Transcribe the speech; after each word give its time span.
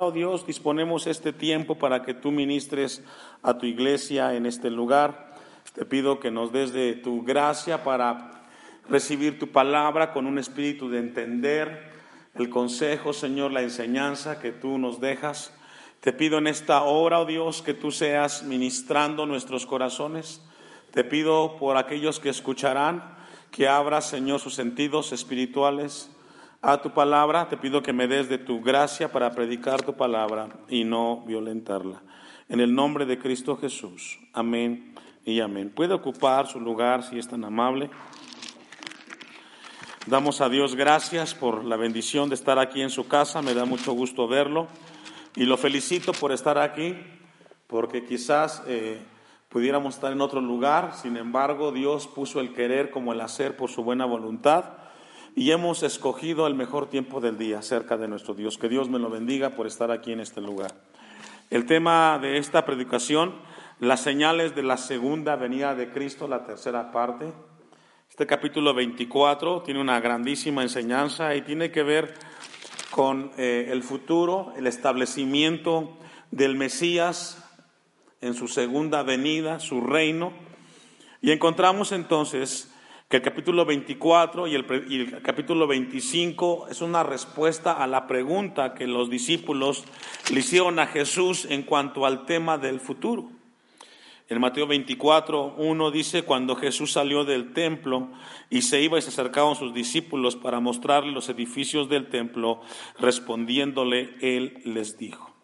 Oh 0.00 0.12
Dios, 0.12 0.46
disponemos 0.46 1.08
este 1.08 1.32
tiempo 1.32 1.74
para 1.74 2.04
que 2.04 2.14
tú 2.14 2.30
ministres 2.30 3.02
a 3.42 3.58
tu 3.58 3.66
iglesia 3.66 4.36
en 4.36 4.46
este 4.46 4.70
lugar. 4.70 5.34
Te 5.74 5.84
pido 5.84 6.20
que 6.20 6.30
nos 6.30 6.52
des 6.52 6.72
de 6.72 6.94
tu 6.94 7.24
gracia 7.24 7.82
para 7.82 8.44
recibir 8.88 9.40
tu 9.40 9.48
palabra 9.48 10.12
con 10.12 10.28
un 10.28 10.38
espíritu 10.38 10.88
de 10.88 11.00
entender 11.00 11.90
el 12.36 12.48
consejo, 12.48 13.12
Señor, 13.12 13.50
la 13.50 13.62
enseñanza 13.62 14.38
que 14.38 14.52
tú 14.52 14.78
nos 14.78 15.00
dejas. 15.00 15.52
Te 15.98 16.12
pido 16.12 16.38
en 16.38 16.46
esta 16.46 16.84
hora, 16.84 17.18
oh 17.18 17.26
Dios, 17.26 17.60
que 17.60 17.74
tú 17.74 17.90
seas 17.90 18.44
ministrando 18.44 19.26
nuestros 19.26 19.66
corazones. 19.66 20.40
Te 20.92 21.02
pido 21.02 21.56
por 21.56 21.76
aquellos 21.76 22.20
que 22.20 22.28
escucharán, 22.28 23.16
que 23.50 23.66
abras, 23.66 24.08
Señor, 24.08 24.38
sus 24.38 24.54
sentidos 24.54 25.10
espirituales 25.10 26.08
a 26.62 26.80
tu 26.80 26.90
palabra. 26.90 27.48
Te 27.48 27.56
pido 27.56 27.82
que 27.82 27.92
me 27.92 28.08
des 28.08 28.28
de 28.28 28.38
tu 28.38 28.60
gracia 28.60 29.10
para 29.12 29.30
predicar 29.32 29.82
tu 29.82 29.94
palabra 29.94 30.48
y 30.68 30.84
no 30.84 31.22
violentarla. 31.26 32.02
En 32.48 32.60
el 32.60 32.74
nombre 32.74 33.06
de 33.06 33.18
Cristo 33.18 33.56
Jesús. 33.56 34.18
Amén 34.32 34.94
y 35.24 35.40
amén. 35.40 35.70
Puede 35.74 35.94
ocupar 35.94 36.46
su 36.46 36.60
lugar 36.60 37.02
si 37.02 37.18
es 37.18 37.28
tan 37.28 37.44
amable. 37.44 37.90
Damos 40.06 40.40
a 40.40 40.48
Dios 40.48 40.74
gracias 40.74 41.34
por 41.34 41.64
la 41.64 41.76
bendición 41.76 42.30
de 42.30 42.34
estar 42.34 42.58
aquí 42.58 42.80
en 42.80 42.90
su 42.90 43.06
casa. 43.08 43.42
Me 43.42 43.52
da 43.52 43.66
mucho 43.66 43.92
gusto 43.92 44.26
verlo 44.26 44.68
y 45.36 45.44
lo 45.44 45.58
felicito 45.58 46.12
por 46.12 46.32
estar 46.32 46.56
aquí 46.58 46.96
porque 47.66 48.06
quizás 48.06 48.62
eh, 48.66 48.98
pudiéramos 49.50 49.96
estar 49.96 50.10
en 50.10 50.22
otro 50.22 50.40
lugar. 50.40 50.94
Sin 50.94 51.18
embargo, 51.18 51.72
Dios 51.72 52.06
puso 52.06 52.40
el 52.40 52.54
querer 52.54 52.90
como 52.90 53.12
el 53.12 53.20
hacer 53.20 53.54
por 53.54 53.68
su 53.68 53.84
buena 53.84 54.06
voluntad 54.06 54.87
y 55.38 55.52
hemos 55.52 55.84
escogido 55.84 56.48
el 56.48 56.56
mejor 56.56 56.90
tiempo 56.90 57.20
del 57.20 57.38
día 57.38 57.62
cerca 57.62 57.96
de 57.96 58.08
nuestro 58.08 58.34
Dios. 58.34 58.58
Que 58.58 58.68
Dios 58.68 58.88
me 58.88 58.98
lo 58.98 59.08
bendiga 59.08 59.50
por 59.50 59.68
estar 59.68 59.92
aquí 59.92 60.10
en 60.10 60.18
este 60.18 60.40
lugar. 60.40 60.74
El 61.48 61.64
tema 61.64 62.18
de 62.20 62.38
esta 62.38 62.66
predicación, 62.66 63.36
las 63.78 64.00
señales 64.00 64.56
de 64.56 64.64
la 64.64 64.76
segunda 64.76 65.36
venida 65.36 65.76
de 65.76 65.92
Cristo, 65.92 66.26
la 66.26 66.42
tercera 66.42 66.90
parte. 66.90 67.32
Este 68.10 68.26
capítulo 68.26 68.74
24 68.74 69.62
tiene 69.62 69.80
una 69.80 70.00
grandísima 70.00 70.62
enseñanza 70.62 71.36
y 71.36 71.42
tiene 71.42 71.70
que 71.70 71.84
ver 71.84 72.14
con 72.90 73.30
eh, 73.38 73.68
el 73.70 73.84
futuro, 73.84 74.52
el 74.56 74.66
establecimiento 74.66 75.98
del 76.32 76.56
Mesías 76.56 77.48
en 78.20 78.34
su 78.34 78.48
segunda 78.48 79.04
venida, 79.04 79.60
su 79.60 79.82
reino. 79.82 80.32
Y 81.22 81.30
encontramos 81.30 81.92
entonces 81.92 82.74
que 83.08 83.16
el 83.16 83.22
capítulo 83.22 83.64
24 83.64 84.48
y 84.48 84.54
el, 84.54 85.22
capítulo 85.22 85.66
25 85.66 86.68
es 86.70 86.82
una 86.82 87.02
respuesta 87.02 87.72
a 87.72 87.86
la 87.86 88.06
pregunta 88.06 88.74
que 88.74 88.86
los 88.86 89.08
discípulos 89.08 89.84
le 90.30 90.40
hicieron 90.40 90.78
a 90.78 90.86
Jesús 90.86 91.46
en 91.48 91.62
cuanto 91.62 92.04
al 92.04 92.26
tema 92.26 92.58
del 92.58 92.80
futuro. 92.80 93.30
En 94.28 94.42
Mateo 94.42 94.66
24, 94.66 95.54
1 95.56 95.90
dice, 95.90 96.24
cuando 96.24 96.54
Jesús 96.54 96.92
salió 96.92 97.24
del 97.24 97.54
templo 97.54 98.08
y 98.50 98.60
se 98.60 98.82
iba 98.82 98.98
y 98.98 99.02
se 99.02 99.08
acercaban 99.08 99.56
sus 99.56 99.72
discípulos 99.72 100.36
para 100.36 100.60
mostrarle 100.60 101.12
los 101.12 101.30
edificios 101.30 101.88
del 101.88 102.10
templo, 102.10 102.60
respondiéndole, 102.98 104.16
él 104.20 104.60
les 104.66 104.98
dijo. 104.98 105.34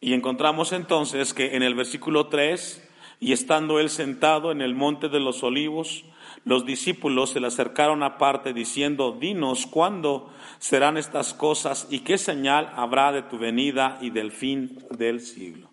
Y 0.00 0.14
encontramos 0.14 0.72
entonces 0.72 1.32
que 1.32 1.54
en 1.54 1.62
el 1.62 1.76
versículo 1.76 2.26
3, 2.26 2.82
y 3.20 3.30
estando 3.30 3.78
él 3.78 3.88
sentado 3.88 4.50
en 4.50 4.60
el 4.62 4.74
monte 4.74 5.08
de 5.08 5.20
los 5.20 5.44
olivos, 5.44 6.04
los 6.46 6.64
discípulos 6.64 7.30
se 7.30 7.40
le 7.40 7.48
acercaron 7.48 8.04
aparte 8.04 8.52
diciendo, 8.52 9.16
dinos 9.18 9.66
cuándo 9.66 10.30
serán 10.60 10.96
estas 10.96 11.34
cosas 11.34 11.88
y 11.90 12.00
qué 12.00 12.18
señal 12.18 12.72
habrá 12.76 13.10
de 13.10 13.22
tu 13.22 13.36
venida 13.36 13.98
y 14.00 14.10
del 14.10 14.30
fin 14.30 14.78
del 14.90 15.20
siglo. 15.20 15.68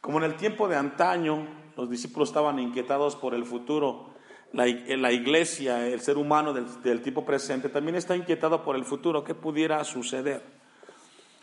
Como 0.00 0.18
en 0.18 0.24
el 0.24 0.36
tiempo 0.36 0.68
de 0.68 0.76
antaño, 0.76 1.48
los 1.76 1.90
discípulos 1.90 2.28
estaban 2.28 2.60
inquietados 2.60 3.16
por 3.16 3.34
el 3.34 3.44
futuro, 3.44 4.10
la, 4.52 4.68
iglesia, 4.68 5.88
el 5.88 6.00
ser 6.00 6.16
humano 6.16 6.54
del, 6.54 7.02
tipo 7.02 7.24
presente, 7.24 7.68
también 7.68 7.96
está 7.96 8.14
inquietado 8.14 8.62
por 8.62 8.76
el 8.76 8.84
futuro, 8.84 9.24
qué 9.24 9.34
pudiera 9.34 9.82
suceder. 9.82 10.44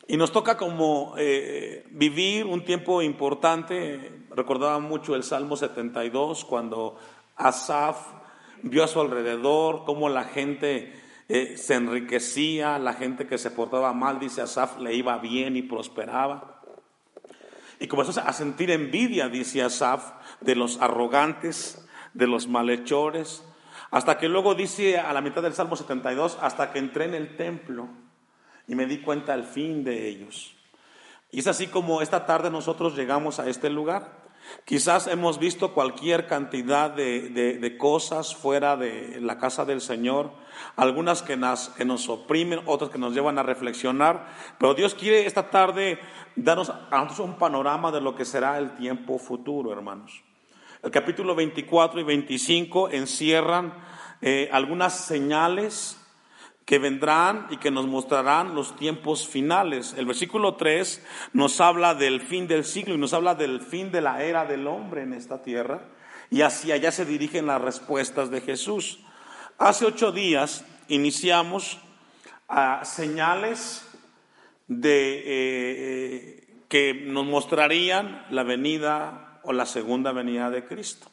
Y 0.08 0.16
nos 0.16 0.32
toca 0.32 0.56
como 0.56 1.14
eh, 1.18 1.86
vivir 1.92 2.46
un 2.46 2.64
tiempo 2.64 3.02
importante, 3.02 4.24
recordaba 4.34 4.80
mucho 4.80 5.14
el 5.14 5.24
Salmo 5.24 5.58
72, 5.58 6.46
cuando 6.46 6.96
Asaf 7.36 8.19
vio 8.64 8.84
a 8.84 8.88
su 8.88 9.00
alrededor 9.02 9.84
cómo 9.86 10.10
la 10.10 10.24
gente 10.24 10.94
eh, 11.28 11.58
se 11.58 11.76
enriquecía, 11.76 12.80
la 12.80 12.94
gente 12.94 13.28
que 13.28 13.38
se 13.38 13.52
portaba 13.52 13.94
mal, 13.94 14.20
dice 14.20 14.42
Asaf, 14.42 14.80
le 14.80 14.94
iba 14.96 15.18
bien 15.18 15.56
y 15.56 15.62
prosperaba. 15.62 16.62
Y 17.80 17.88
comenzó 17.88 18.20
a 18.20 18.34
sentir 18.34 18.72
envidia, 18.72 19.30
dice 19.30 19.62
Asaf, 19.62 20.12
de 20.42 20.56
los 20.56 20.82
arrogantes, 20.82 21.88
de 22.14 22.28
los 22.28 22.48
malhechores, 22.48 23.44
hasta 23.92 24.18
que 24.18 24.28
luego 24.28 24.56
dice 24.56 25.00
a 25.00 25.14
la 25.14 25.22
mitad 25.22 25.42
del 25.42 25.54
Salmo 25.54 25.76
72, 25.76 26.38
hasta 26.42 26.72
que 26.72 26.80
entré 26.80 27.06
en 27.06 27.16
el 27.16 27.38
templo 27.38 27.88
y 28.68 28.76
me 28.76 28.86
di 28.86 29.00
cuenta 29.00 29.34
al 29.34 29.46
fin 29.46 29.84
de 29.84 30.08
ellos. 30.08 30.56
Y 31.32 31.40
es 31.40 31.48
así 31.48 31.68
como 31.68 32.02
esta 32.02 32.26
tarde 32.26 32.50
nosotros 32.50 32.96
llegamos 32.96 33.40
a 33.40 33.48
este 33.48 33.70
lugar. 33.70 34.19
Quizás 34.66 35.08
hemos 35.08 35.40
visto 35.40 35.74
cualquier 35.74 36.28
cantidad 36.28 36.92
de, 36.92 37.76
cosas 37.78 38.36
fuera 38.36 38.78
de 38.78 39.20
la 39.22 39.38
casa 39.38 39.66
del 39.66 39.82
Señor, 39.82 40.32
algunas 40.76 41.22
que 41.22 41.38
nos, 41.38 41.70
que 41.70 41.86
nos 41.86 42.10
oprimen, 42.10 42.62
otras 42.66 42.90
que 42.90 42.98
nos 42.98 43.14
llevan 43.14 43.38
a 43.40 43.44
reflexionar, 43.44 44.28
pero 44.60 44.74
Dios 44.74 44.96
quiere 44.96 45.26
esta 45.26 45.50
tarde 45.50 46.00
darnos 46.36 46.70
a 46.70 47.04
nosotros 47.04 47.30
un 47.30 47.38
panorama 47.38 47.92
de 47.92 48.02
lo 48.02 48.16
que 48.16 48.26
será 48.26 48.58
el 48.58 48.76
tiempo 48.76 49.18
futuro, 49.18 49.72
hermanos. 49.72 50.24
El 50.82 50.92
capítulo 50.92 51.36
24 51.36 52.00
y 52.00 52.04
25 52.04 52.90
encierran 52.92 53.74
eh, 54.22 54.50
algunas 54.52 54.94
señales 55.06 55.99
que 56.70 56.78
vendrán 56.78 57.48
y 57.50 57.58
que 57.58 57.72
nos 57.72 57.88
mostrarán 57.88 58.54
los 58.54 58.76
tiempos 58.76 59.28
finales. 59.28 59.96
El 59.98 60.06
versículo 60.06 60.54
3 60.54 61.04
nos 61.34 61.60
habla 61.62 61.96
del 61.96 62.22
fin 62.22 62.48
del 62.48 62.64
siglo 62.64 62.94
y 62.94 63.00
nos 63.00 63.14
habla 63.14 63.34
del 63.34 63.60
fin 63.60 63.92
de 63.92 64.02
la 64.02 64.24
era 64.24 64.46
del 64.46 64.68
hombre 64.68 65.02
en 65.02 65.14
esta 65.14 65.42
tierra. 65.42 65.82
Y 66.30 66.44
hacia 66.44 66.76
allá 66.76 66.92
se 66.92 67.06
dirigen 67.06 67.48
las 67.48 67.60
respuestas 67.60 68.30
de 68.30 68.42
Jesús. 68.42 69.00
Hace 69.58 69.86
ocho 69.86 70.12
días 70.12 70.64
iniciamos 70.90 71.80
a 72.48 72.86
señales 72.86 73.90
de, 74.68 75.24
eh, 75.26 76.64
que 76.68 76.94
nos 76.94 77.26
mostrarían 77.26 78.28
la 78.30 78.44
venida 78.44 79.40
o 79.42 79.54
la 79.54 79.66
segunda 79.66 80.12
venida 80.12 80.52
de 80.52 80.66
Cristo. 80.66 81.08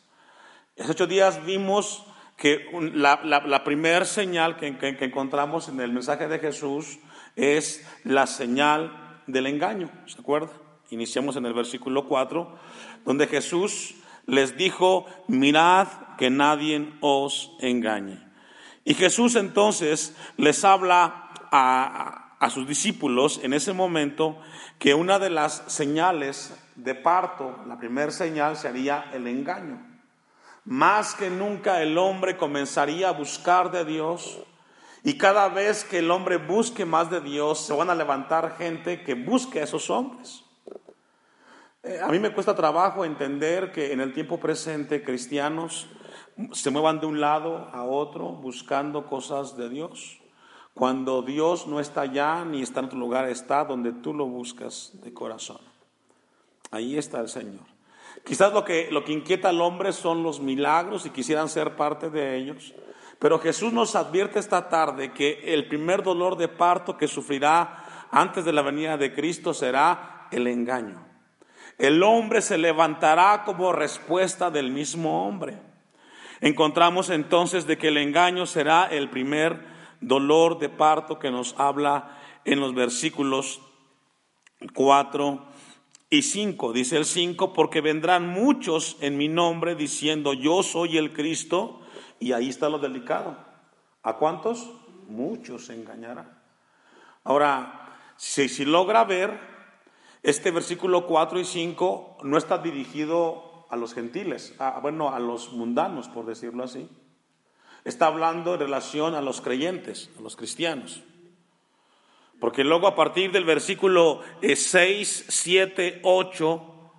Hace 0.78 0.93
ocho 0.93 1.06
días 1.06 1.47
vimos 1.47 2.05
que 2.36 2.66
la, 2.92 3.20
la, 3.24 3.64
primera 3.64 4.04
señal 4.04 4.56
que, 4.56 4.66
encontramos 5.00 5.69
en 5.69 5.80
el 5.80 5.92
mensaje 5.92 6.28
de 6.28 6.38
Jesús 6.38 6.98
es 7.34 7.86
la 8.04 8.26
señal 8.26 9.20
del 9.26 9.47
engaño, 9.47 9.91
¿se 10.06 10.21
acuerda? 10.21 10.50
Iniciamos 10.91 11.36
en 11.36 11.47
el 11.47 11.54
versículo 11.54 12.06
4, 12.06 12.59
donde 13.04 13.27
Jesús 13.27 13.94
les 14.27 14.56
dijo, 14.56 15.06
mirad 15.28 15.88
que 16.18 16.28
nadie 16.28 16.92
os 17.00 17.53
engañe. 17.60 18.22
Y 18.84 18.94
Jesús 18.94 19.34
entonces 19.34 20.15
les 20.36 20.62
habla 20.65 21.30
a, 21.50 22.36
a 22.39 22.50
sus 22.50 22.68
discípulos 22.68 23.41
en 23.42 23.54
ese 23.54 23.72
momento 23.72 24.39
que 24.78 24.94
una 24.94 25.18
de 25.18 25.30
las 25.30 25.65
señales 25.68 26.54
de 26.77 26.94
parto, 26.94 27.65
la 27.66 27.78
primera 27.78 28.10
señal 28.10 28.56
sería 28.56 29.10
el 29.12 29.27
engaño. 29.27 29.85
Más 30.66 31.15
que 31.15 31.30
nunca 31.30 31.80
el 31.80 31.97
hombre 31.97 32.36
comenzaría 32.36 33.09
a 33.09 33.13
buscar 33.13 33.71
de 33.71 33.84
Dios 33.84 34.41
y 35.04 35.16
cada 35.16 35.48
vez 35.48 35.84
que 35.84 36.01
el 36.01 36.10
hombre 36.10 36.39
busque 36.39 36.84
más 36.84 37.09
de 37.09 37.21
Dios, 37.21 37.60
se 37.60 37.72
van 37.72 37.89
a 37.91 37.95
levantar 37.95 38.57
gente 38.59 39.04
que 39.04 39.15
busque 39.15 39.60
a 39.60 39.63
esos 39.63 39.89
hombres. 39.89 40.42
Eh, 41.84 42.01
a 42.03 42.09
mí 42.09 42.18
me 42.18 42.33
cuesta 42.33 42.57
trabajo 42.57 43.04
entender 43.04 43.71
que 43.71 43.92
en 43.92 44.01
el 44.01 44.13
tiempo 44.13 44.41
presente 44.41 45.04
cristianos 45.04 45.86
se 46.53 46.71
muevan 46.71 46.98
de 46.98 47.07
un 47.07 47.21
lado 47.21 47.68
a 47.72 47.84
otro 47.84 48.33
buscando 48.33 49.07
cosas 49.07 49.57
de 49.57 49.68
Dios, 49.68 50.21
Cuando 50.74 51.22
Dios 51.22 51.68
no 51.68 51.78
está 51.78 52.03
allá 52.03 52.45
ni 52.45 52.60
está 52.60 52.80
en 52.80 52.86
otro 52.86 52.98
lugar, 52.98 53.28
está 53.28 53.65
donde 53.65 53.92
tú 53.92 54.13
lo 54.13 54.27
buscas 54.27 54.91
de 55.03 55.15
corazón. 55.15 55.60
Ahí 56.72 56.98
está 56.98 57.21
el 57.21 57.28
Señor. 57.28 57.76
Quizás 58.27 58.53
lo 58.53 58.65
que, 58.65 58.89
lo 58.91 59.05
que 59.05 59.13
inquieta 59.13 59.51
al 59.51 59.61
hombre 59.61 59.93
son 59.93 60.25
los 60.25 60.41
milagros 60.41 61.07
y 61.07 61.11
quisieran 61.11 61.49
ser 61.49 61.77
parte 61.77 62.11
de 62.11 62.37
ellos. 62.37 62.75
Pero 63.21 63.39
Jesús 63.39 63.73
nos 63.73 63.95
advierte 63.95 64.41
esta 64.41 64.69
tarde 64.69 65.13
que 65.13 65.55
el 65.55 65.69
primer 65.69 66.03
dolor 66.03 66.37
de 66.37 66.49
parto 66.49 66.97
que 66.97 67.07
sufrirá 67.07 68.09
antes 68.11 68.45
de 68.45 68.53
la 68.53 68.63
venida 68.63 68.97
de 68.97 69.15
Cristo 69.15 69.55
será 69.55 70.27
el 70.33 70.49
engaño. 70.49 71.07
El 71.78 72.03
hombre 72.03 72.43
se 72.43 72.59
levantará 72.59 73.45
como 73.45 73.73
respuesta 73.73 74.51
del 74.51 74.73
mismo 74.73 75.25
hombre. 75.25 75.61
Encontramos 76.41 77.11
entonces 77.11 77.65
de 77.65 77.78
que 77.78 77.89
el 77.89 77.97
engaño 77.97 78.45
será 78.47 78.87
el 78.87 79.09
primer 79.09 79.65
dolor 80.01 80.59
de 80.59 80.69
parto 80.69 81.21
que 81.21 81.31
nos 81.31 81.55
habla 81.61 82.19
en 82.45 82.59
los 82.59 82.75
versículos 82.75 83.61
4 84.75 85.47
y 86.10 86.22
5. 86.22 86.72
Dice 86.72 86.97
el 86.97 87.04
5, 87.04 87.53
porque 87.53 87.80
vendrán 87.80 88.28
muchos 88.28 88.97
en 89.00 89.16
mi 89.16 89.28
nombre 89.28 89.74
diciendo, 89.74 90.32
yo 90.32 90.62
soy 90.62 90.98
el 90.98 91.12
Cristo, 91.12 91.80
y 92.18 92.32
ahí 92.32 92.48
está 92.48 92.68
lo 92.68 92.78
delicado. 92.78 93.36
¿A 94.03 94.16
cuántos? 94.16 94.70
Muchos 95.08 95.66
se 95.66 95.74
engañarán. 95.74 96.41
Ahora, 97.24 97.97
si, 98.16 98.48
si 98.48 98.64
logra 98.64 99.04
ver, 99.04 99.38
este 100.22 100.50
versículo 100.50 101.06
4 101.06 101.41
y 101.41 101.44
5 101.44 102.18
no 102.22 102.38
está 102.38 102.58
dirigido 102.58 103.66
a 103.70 103.76
los 103.76 103.94
gentiles, 103.94 104.56
bueno, 104.82 105.12
a 105.12 105.18
los 105.18 105.53
mundanos, 105.53 106.08
por 106.08 106.26
decirlo 106.26 106.64
así 106.64 106.88
está 107.86 108.08
hablando 108.08 108.54
en 108.54 108.60
relación 108.60 109.14
a 109.14 109.22
los 109.22 109.41
creyentes, 109.41 110.10
a 110.18 110.20
los 110.20 110.34
cristianos. 110.34 111.04
Porque 112.41 112.65
luego 112.65 112.86
a 112.86 112.94
partir 112.94 113.33
del 113.33 113.44
versículo 113.44 114.21
6, 114.42 115.27
7, 115.28 116.00
8 116.03 116.92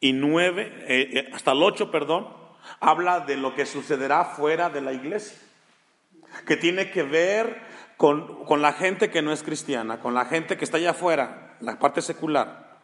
y 0.00 0.12
9, 0.12 0.84
eh, 0.86 1.10
eh, 1.12 1.30
hasta 1.32 1.52
el 1.52 1.62
8, 1.62 1.90
perdón, 1.90 2.28
habla 2.80 3.20
de 3.20 3.36
lo 3.36 3.54
que 3.54 3.66
sucederá 3.66 4.24
fuera 4.24 4.70
de 4.70 4.80
la 4.80 4.92
iglesia, 4.92 5.38
que 6.46 6.56
tiene 6.56 6.90
que 6.90 7.02
ver 7.02 7.62
con, 7.96 8.44
con 8.44 8.60
la 8.60 8.72
gente 8.72 9.10
que 9.10 9.22
no 9.22 9.32
es 9.32 9.42
cristiana, 9.42 10.00
con 10.00 10.14
la 10.14 10.26
gente 10.26 10.56
que 10.56 10.64
está 10.64 10.76
allá 10.76 10.90
afuera, 10.90 11.56
la 11.60 11.78
parte 11.78 12.02
secular. 12.02 12.80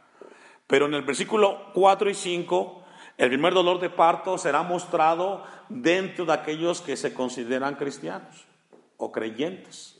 Pero 0.67 0.87
en 0.87 0.95
el 0.95 1.03
versículo 1.03 1.73
4 1.75 2.11
y 2.11 2.15
5 2.15 2.81
el 3.21 3.29
primer 3.29 3.53
dolor 3.53 3.81
de 3.81 3.91
parto 3.91 4.39
será 4.39 4.63
mostrado 4.63 5.45
dentro 5.69 6.25
de 6.25 6.33
aquellos 6.33 6.81
que 6.81 6.97
se 6.97 7.13
consideran 7.13 7.75
cristianos 7.75 8.47
o 8.97 9.13
creyentes. 9.13 10.00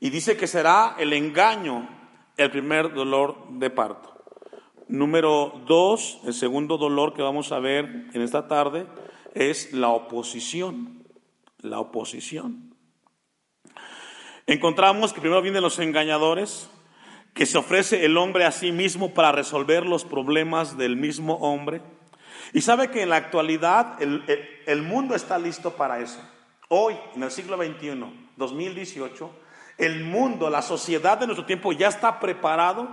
Y 0.00 0.10
dice 0.10 0.36
que 0.36 0.46
será 0.46 0.96
el 0.98 1.12
engaño 1.12 1.88
el 2.36 2.50
primer 2.50 2.94
dolor 2.94 3.48
de 3.50 3.70
parto. 3.70 4.14
Número 4.86 5.60
dos, 5.66 6.20
el 6.24 6.32
segundo 6.32 6.78
dolor 6.78 7.12
que 7.12 7.22
vamos 7.22 7.52
a 7.52 7.58
ver 7.58 8.06
en 8.12 8.22
esta 8.22 8.48
tarde 8.48 8.86
es 9.34 9.72
la 9.72 9.88
oposición. 9.88 11.04
La 11.58 11.80
oposición. 11.80 12.74
Encontramos 14.46 15.12
que 15.12 15.20
primero 15.20 15.42
vienen 15.42 15.62
los 15.62 15.78
engañadores, 15.78 16.70
que 17.34 17.44
se 17.44 17.58
ofrece 17.58 18.06
el 18.06 18.16
hombre 18.16 18.46
a 18.46 18.52
sí 18.52 18.72
mismo 18.72 19.12
para 19.12 19.30
resolver 19.30 19.84
los 19.84 20.04
problemas 20.04 20.78
del 20.78 20.96
mismo 20.96 21.34
hombre. 21.34 21.82
Y 22.54 22.62
sabe 22.62 22.90
que 22.90 23.02
en 23.02 23.10
la 23.10 23.16
actualidad 23.16 24.00
el, 24.00 24.82
mundo 24.82 25.14
está 25.14 25.38
listo 25.38 25.76
para 25.76 26.00
eso. 26.00 26.20
Hoy, 26.68 26.96
en 27.14 27.24
el 27.24 27.30
siglo 27.30 27.56
XXI, 27.56 28.04
2018, 28.36 29.30
el 29.78 30.04
mundo, 30.04 30.50
la 30.50 30.62
sociedad 30.62 31.18
de 31.18 31.26
nuestro 31.26 31.46
tiempo 31.46 31.72
ya 31.72 31.88
está 31.88 32.20
preparado 32.20 32.88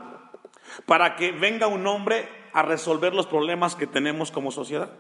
para 0.86 1.16
que 1.16 1.32
venga 1.32 1.68
un 1.68 1.86
hombre 1.88 2.30
a 2.54 2.62
resolver 2.62 3.14
los 3.14 3.28
problemas 3.28 3.76
que 3.76 3.88
tenemos 3.88 4.32
como 4.32 4.52
sociedad. 4.52 4.92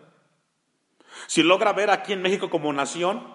Si 1.27 1.43
logra 1.43 1.73
ver 1.73 1.89
aquí 1.89 2.13
en 2.13 2.21
México 2.21 2.49
como 2.49 2.73
nación, 2.73 3.25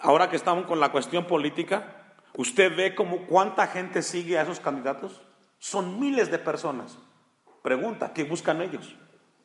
ahora 0.00 0.28
que 0.28 0.36
estamos 0.36 0.66
con 0.66 0.80
la 0.80 0.90
cuestión 0.90 1.26
política, 1.26 2.14
usted 2.36 2.74
ve 2.74 2.94
como 2.94 3.26
cuánta 3.26 3.66
gente 3.66 4.02
sigue 4.02 4.38
a 4.38 4.42
esos 4.42 4.60
candidatos. 4.60 5.22
Son 5.58 6.00
miles 6.00 6.30
de 6.30 6.38
personas. 6.38 6.98
Pregunta, 7.62 8.12
¿qué 8.12 8.24
buscan 8.24 8.60
ellos? 8.60 8.96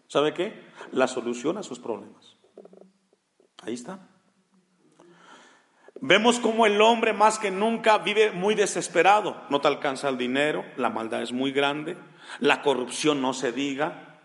¿Sabe 0.07 0.33
qué? 0.33 0.68
La 0.92 1.07
solución 1.07 1.57
a 1.57 1.63
sus 1.63 1.80
problemas. 1.80 2.35
Ahí 3.62 3.74
está. 3.74 4.00
Vemos 6.01 6.40
como 6.40 6.66
el 6.66 6.81
hombre 6.81 7.12
más 7.12 7.40
que 7.40 7.51
nunca 7.51 7.98
vive 7.98 8.31
muy 8.31 8.56
desesperado. 8.56 9.36
No 9.50 9.60
te 9.60 9.68
alcanza 9.68 10.07
el 10.07 10.18
dinero, 10.18 10.63
la 10.78 10.90
maldad 10.90 11.22
es 11.22 11.34
muy 11.34 11.51
grande, 11.51 11.98
la 12.40 12.62
corrupción 12.62 13.22
no 13.22 13.34
se 13.34 13.51
diga. 13.51 14.19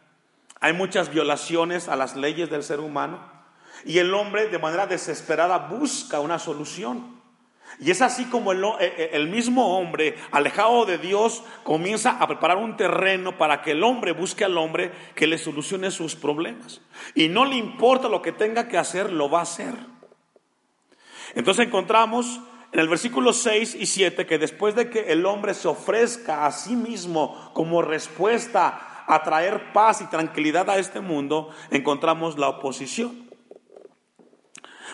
Hay 0.60 0.72
muchas 0.72 1.10
violaciones 1.10 1.88
a 1.88 1.96
las 1.96 2.14
leyes 2.14 2.48
del 2.48 2.62
ser 2.62 2.78
humano 2.78 3.20
y 3.84 3.98
el 3.98 4.14
hombre 4.14 4.48
de 4.48 4.58
manera 4.58 4.86
desesperada 4.86 5.58
busca 5.58 6.20
una 6.20 6.38
solución. 6.38 7.22
Y 7.80 7.90
es 7.90 8.02
así 8.02 8.26
como 8.26 8.52
eh, 8.52 8.76
eh, 8.80 9.10
el, 9.14 9.28
mismo 9.28 9.76
hombre, 9.76 10.16
alejado 10.30 10.84
de 10.84 10.98
Dios, 10.98 11.42
comienza 11.64 12.12
a 12.12 12.28
preparar 12.28 12.58
un 12.58 12.76
terreno 12.76 13.36
para 13.36 13.62
que 13.62 13.72
el 13.72 13.82
hombre 13.82 14.12
busque 14.12 14.44
al 14.44 14.56
hombre 14.58 14.92
que 15.16 15.26
le 15.26 15.38
solucione 15.38 15.90
sus 15.90 16.14
problemas. 16.14 16.80
Y 17.16 17.28
no 17.28 17.44
le 17.44 17.56
importa 17.56 18.08
lo 18.08 18.22
que 18.22 18.30
tenga 18.30 18.68
que 18.68 18.78
hacer, 18.78 19.12
lo 19.12 19.28
va 19.28 19.40
a 19.40 19.42
hacer. 19.42 19.74
Entonces 21.34 21.66
encontramos 21.66 22.40
en 22.72 22.80
el 22.80 22.88
versículo 22.88 23.32
6 23.32 23.76
y 23.76 23.86
7 23.86 24.26
que 24.26 24.38
después 24.38 24.74
de 24.74 24.90
que 24.90 25.12
el 25.12 25.26
hombre 25.26 25.54
se 25.54 25.68
ofrezca 25.68 26.46
a 26.46 26.52
sí 26.52 26.76
mismo 26.76 27.52
como 27.54 27.82
respuesta 27.82 29.04
a 29.06 29.22
traer 29.22 29.72
paz 29.72 30.00
y 30.00 30.06
tranquilidad 30.06 30.68
a 30.70 30.78
este 30.78 31.00
mundo, 31.00 31.50
encontramos 31.70 32.38
la 32.38 32.48
oposición. 32.48 33.28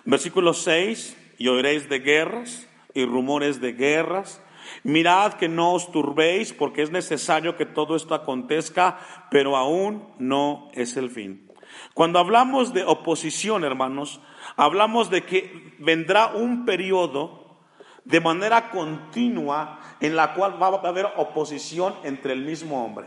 Versículo 0.04 0.52
6, 0.52 1.16
y 1.38 1.48
oiréis 1.48 1.88
de 1.88 2.00
guerras 2.00 2.68
y 2.94 3.04
rumores 3.04 3.60
de 3.60 3.72
guerras. 3.72 4.42
Mirad 4.82 5.34
que 5.34 5.48
no 5.48 5.72
os 5.72 5.90
turbéis 5.90 6.52
porque 6.52 6.82
es 6.82 6.90
necesario 6.90 7.56
que 7.56 7.66
todo 7.66 7.96
esto 7.96 8.14
acontezca, 8.14 8.98
pero 9.30 9.56
aún 9.56 10.06
no 10.18 10.70
es 10.74 10.96
el 10.96 11.10
fin. 11.10 11.50
Cuando 11.94 12.18
hablamos 12.18 12.72
de 12.72 12.84
oposición, 12.84 13.64
hermanos, 13.64 14.20
hablamos 14.56 15.10
de 15.10 15.24
que 15.24 15.74
vendrá 15.78 16.28
un 16.28 16.64
periodo 16.64 17.58
de 18.04 18.20
manera 18.20 18.70
continua 18.70 19.80
en 20.00 20.16
la 20.16 20.34
cual 20.34 20.60
va 20.60 20.68
a 20.68 20.88
haber 20.88 21.06
oposición 21.16 21.94
entre 22.04 22.32
el 22.32 22.42
mismo 22.42 22.84
hombre. 22.84 23.06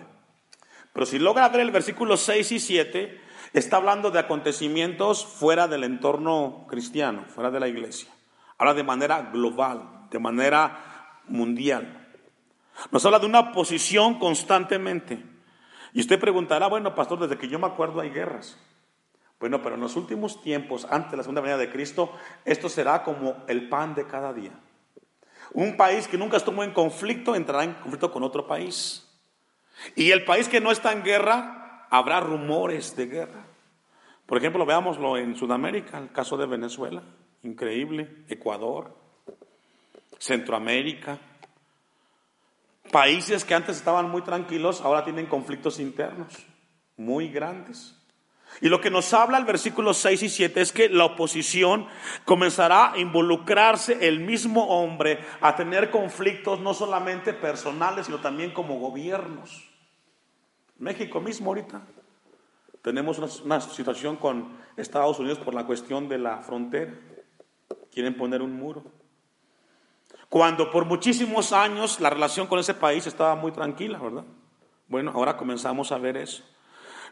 Pero 0.93 1.05
si 1.05 1.19
logra 1.19 1.49
ver 1.49 1.61
el 1.61 1.71
versículo 1.71 2.17
6 2.17 2.51
y 2.51 2.59
7, 2.59 3.21
está 3.53 3.77
hablando 3.77 4.11
de 4.11 4.19
acontecimientos 4.19 5.25
fuera 5.25 5.67
del 5.67 5.83
entorno 5.83 6.65
cristiano, 6.69 7.25
fuera 7.27 7.49
de 7.49 7.59
la 7.59 7.67
iglesia. 7.67 8.11
Habla 8.57 8.75
de 8.75 8.83
manera 8.83 9.21
global, 9.33 10.07
de 10.11 10.19
manera 10.19 11.19
mundial. 11.27 12.07
Nos 12.91 13.05
habla 13.05 13.19
de 13.19 13.25
una 13.25 13.51
posición 13.51 14.19
constantemente. 14.19 15.23
Y 15.93 16.01
usted 16.01 16.19
preguntará, 16.19 16.67
bueno, 16.67 16.95
pastor, 16.95 17.19
desde 17.19 17.37
que 17.37 17.47
yo 17.47 17.59
me 17.59 17.67
acuerdo 17.67 17.99
hay 17.99 18.09
guerras. 18.09 18.57
Bueno, 19.43 19.61
pero 19.61 19.75
en 19.75 19.81
los 19.81 19.97
últimos 19.97 20.41
tiempos, 20.41 20.87
antes 20.89 21.11
de 21.11 21.17
la 21.17 21.23
segunda 21.23 21.41
venida 21.41 21.57
de 21.57 21.69
Cristo, 21.69 22.13
esto 22.45 22.69
será 22.69 23.03
como 23.03 23.43
el 23.49 23.67
pan 23.67 23.93
de 23.93 24.07
cada 24.07 24.31
día. 24.31 24.53
Un 25.51 25.75
país 25.75 26.07
que 26.07 26.17
nunca 26.17 26.37
estuvo 26.37 26.63
en 26.63 26.71
conflicto 26.71 27.35
entrará 27.35 27.65
en 27.65 27.73
conflicto 27.73 28.09
con 28.09 28.23
otro 28.23 28.47
país. 28.47 29.05
Y 29.97 30.11
el 30.11 30.23
país 30.23 30.47
que 30.47 30.61
no 30.61 30.71
está 30.71 30.93
en 30.93 31.03
guerra, 31.03 31.87
habrá 31.89 32.21
rumores 32.21 32.95
de 32.95 33.07
guerra. 33.07 33.45
Por 34.25 34.37
ejemplo, 34.37 34.65
veámoslo 34.65 35.17
en 35.17 35.35
Sudamérica, 35.35 35.97
el 35.97 36.13
caso 36.13 36.37
de 36.37 36.45
Venezuela 36.45 37.03
increíble, 37.41 38.23
Ecuador, 38.29 38.95
Centroamérica, 40.19 41.19
países 42.93 43.43
que 43.43 43.55
antes 43.55 43.75
estaban 43.75 44.09
muy 44.09 44.21
tranquilos, 44.21 44.79
ahora 44.79 45.03
tienen 45.03 45.25
conflictos 45.25 45.81
internos 45.81 46.33
muy 46.95 47.27
grandes. 47.27 47.99
Y 48.61 48.69
lo 48.69 48.79
que 48.81 48.89
nos 48.89 49.13
habla 49.13 49.37
el 49.37 49.45
versículo 49.45 49.93
6 49.93 50.23
y 50.23 50.29
7 50.29 50.61
es 50.61 50.71
que 50.71 50.89
la 50.89 51.05
oposición 51.05 51.87
comenzará 52.25 52.93
a 52.93 52.97
involucrarse 52.97 54.07
el 54.07 54.19
mismo 54.19 54.67
hombre 54.67 55.19
a 55.41 55.55
tener 55.55 55.89
conflictos 55.89 56.59
no 56.59 56.73
solamente 56.73 57.33
personales, 57.33 58.05
sino 58.05 58.19
también 58.19 58.51
como 58.51 58.79
gobiernos. 58.79 59.69
México 60.77 61.19
mismo 61.21 61.49
ahorita 61.49 61.81
tenemos 62.81 63.17
una, 63.17 63.27
una 63.45 63.61
situación 63.61 64.17
con 64.17 64.57
Estados 64.77 65.19
Unidos 65.19 65.39
por 65.39 65.53
la 65.53 65.65
cuestión 65.65 66.09
de 66.09 66.17
la 66.17 66.39
frontera. 66.39 66.93
Quieren 67.91 68.15
poner 68.17 68.41
un 68.41 68.55
muro. 68.55 68.83
Cuando 70.29 70.71
por 70.71 70.85
muchísimos 70.85 71.53
años 71.53 71.99
la 71.99 72.09
relación 72.09 72.47
con 72.47 72.59
ese 72.59 72.73
país 72.73 73.05
estaba 73.05 73.35
muy 73.35 73.51
tranquila, 73.51 73.99
¿verdad? 73.99 74.25
Bueno, 74.87 75.11
ahora 75.13 75.37
comenzamos 75.37 75.91
a 75.91 75.97
ver 75.97 76.17
eso. 76.17 76.43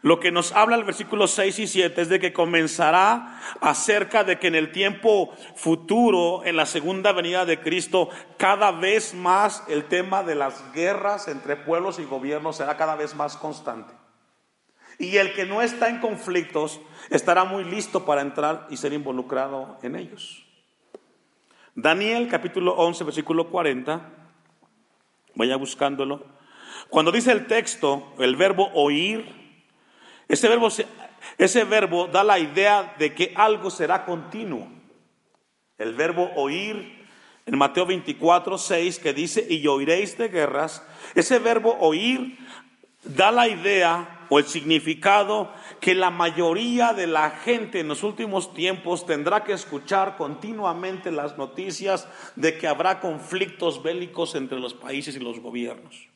Lo 0.02 0.18
que 0.18 0.32
nos 0.32 0.50
habla 0.50 0.74
el 0.74 0.82
versículo 0.82 1.28
6 1.28 1.60
y 1.60 1.66
7 1.68 2.02
es 2.02 2.08
de 2.08 2.18
que 2.18 2.32
comenzará 2.32 3.40
acerca 3.60 4.24
de 4.24 4.40
que 4.40 4.48
en 4.48 4.56
el 4.56 4.72
tiempo 4.72 5.32
futuro, 5.54 6.44
en 6.44 6.56
la 6.56 6.66
segunda 6.66 7.12
venida 7.12 7.44
de 7.46 7.60
Cristo, 7.60 8.08
cada 8.36 8.72
vez 8.72 9.14
más 9.14 9.62
el 9.68 9.84
tema 9.84 10.24
de 10.24 10.34
las 10.34 10.72
guerras 10.72 11.28
entre 11.28 11.54
pueblos 11.54 12.00
y 12.00 12.04
gobiernos 12.04 12.56
será 12.56 12.76
cada 12.76 12.96
vez 12.96 13.14
más 13.14 13.36
constante. 13.36 13.94
Y 14.98 15.18
el 15.18 15.34
que 15.34 15.46
no 15.46 15.62
está 15.62 15.88
en 15.88 16.00
conflictos 16.00 16.80
estará 17.08 17.44
muy 17.44 17.62
listo 17.62 18.04
para 18.04 18.22
entrar 18.22 18.66
y 18.70 18.78
ser 18.78 18.92
involucrado 18.92 19.78
en 19.82 19.94
ellos. 19.94 20.44
Daniel 21.76 22.28
capítulo 22.28 22.74
11, 22.74 23.04
versículo 23.04 23.50
40, 23.50 24.00
vaya 25.36 25.56
buscándolo. 25.56 26.26
Cuando 26.90 27.12
dice 27.12 27.30
el 27.30 27.46
texto, 27.46 28.12
el 28.18 28.34
verbo 28.36 28.70
oír, 28.74 29.41
ese 30.32 30.48
verbo, 30.48 30.68
ese 31.36 31.64
verbo 31.64 32.08
da 32.08 32.24
la 32.24 32.38
idea 32.38 32.94
de 32.98 33.14
que 33.14 33.34
algo 33.36 33.68
será 33.68 34.06
continuo. 34.06 34.66
El 35.76 35.92
verbo 35.94 36.30
oír 36.36 37.06
en 37.44 37.58
Mateo 37.58 37.84
24, 37.84 38.56
6 38.56 38.98
que 38.98 39.12
dice, 39.12 39.46
y 39.46 39.66
oiréis 39.66 40.16
de 40.16 40.28
guerras, 40.28 40.82
ese 41.14 41.38
verbo 41.38 41.76
oír 41.80 42.38
da 43.04 43.30
la 43.30 43.46
idea 43.46 44.26
o 44.30 44.38
el 44.38 44.46
significado 44.46 45.52
que 45.80 45.94
la 45.94 46.08
mayoría 46.08 46.94
de 46.94 47.08
la 47.08 47.28
gente 47.28 47.80
en 47.80 47.88
los 47.88 48.02
últimos 48.02 48.54
tiempos 48.54 49.04
tendrá 49.04 49.44
que 49.44 49.52
escuchar 49.52 50.16
continuamente 50.16 51.12
las 51.12 51.36
noticias 51.36 52.08
de 52.36 52.56
que 52.56 52.68
habrá 52.68 53.00
conflictos 53.00 53.82
bélicos 53.82 54.34
entre 54.34 54.58
los 54.58 54.72
países 54.72 55.14
y 55.14 55.20
los 55.20 55.40
gobiernos. 55.40 56.11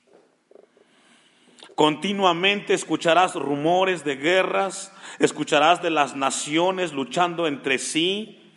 Continuamente 1.76 2.73
escucharás 2.73 3.35
rumores 3.35 4.02
de 4.02 4.16
guerras, 4.16 4.95
escucharás 5.18 5.83
de 5.83 5.90
las 5.90 6.16
naciones 6.16 6.95
luchando 6.95 7.47
entre 7.47 7.76
sí, 7.76 8.50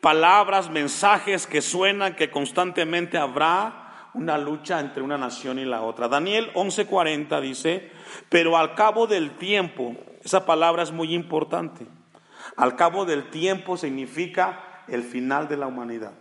palabras, 0.00 0.68
mensajes 0.68 1.46
que 1.46 1.62
suenan 1.62 2.16
que 2.16 2.32
constantemente 2.32 3.16
habrá 3.16 4.10
una 4.12 4.38
lucha 4.38 4.80
entre 4.80 5.04
una 5.04 5.16
nación 5.16 5.60
y 5.60 5.64
la 5.64 5.82
otra. 5.82 6.08
Daniel 6.08 6.50
11:40 6.54 7.40
dice, 7.40 7.92
pero 8.28 8.56
al 8.56 8.74
cabo 8.74 9.06
del 9.06 9.38
tiempo, 9.38 9.94
esa 10.24 10.44
palabra 10.44 10.82
es 10.82 10.90
muy 10.90 11.14
importante, 11.14 11.86
al 12.56 12.74
cabo 12.74 13.04
del 13.04 13.30
tiempo 13.30 13.76
significa 13.76 14.82
el 14.88 15.04
final 15.04 15.46
de 15.46 15.58
la 15.58 15.68
humanidad. 15.68 16.14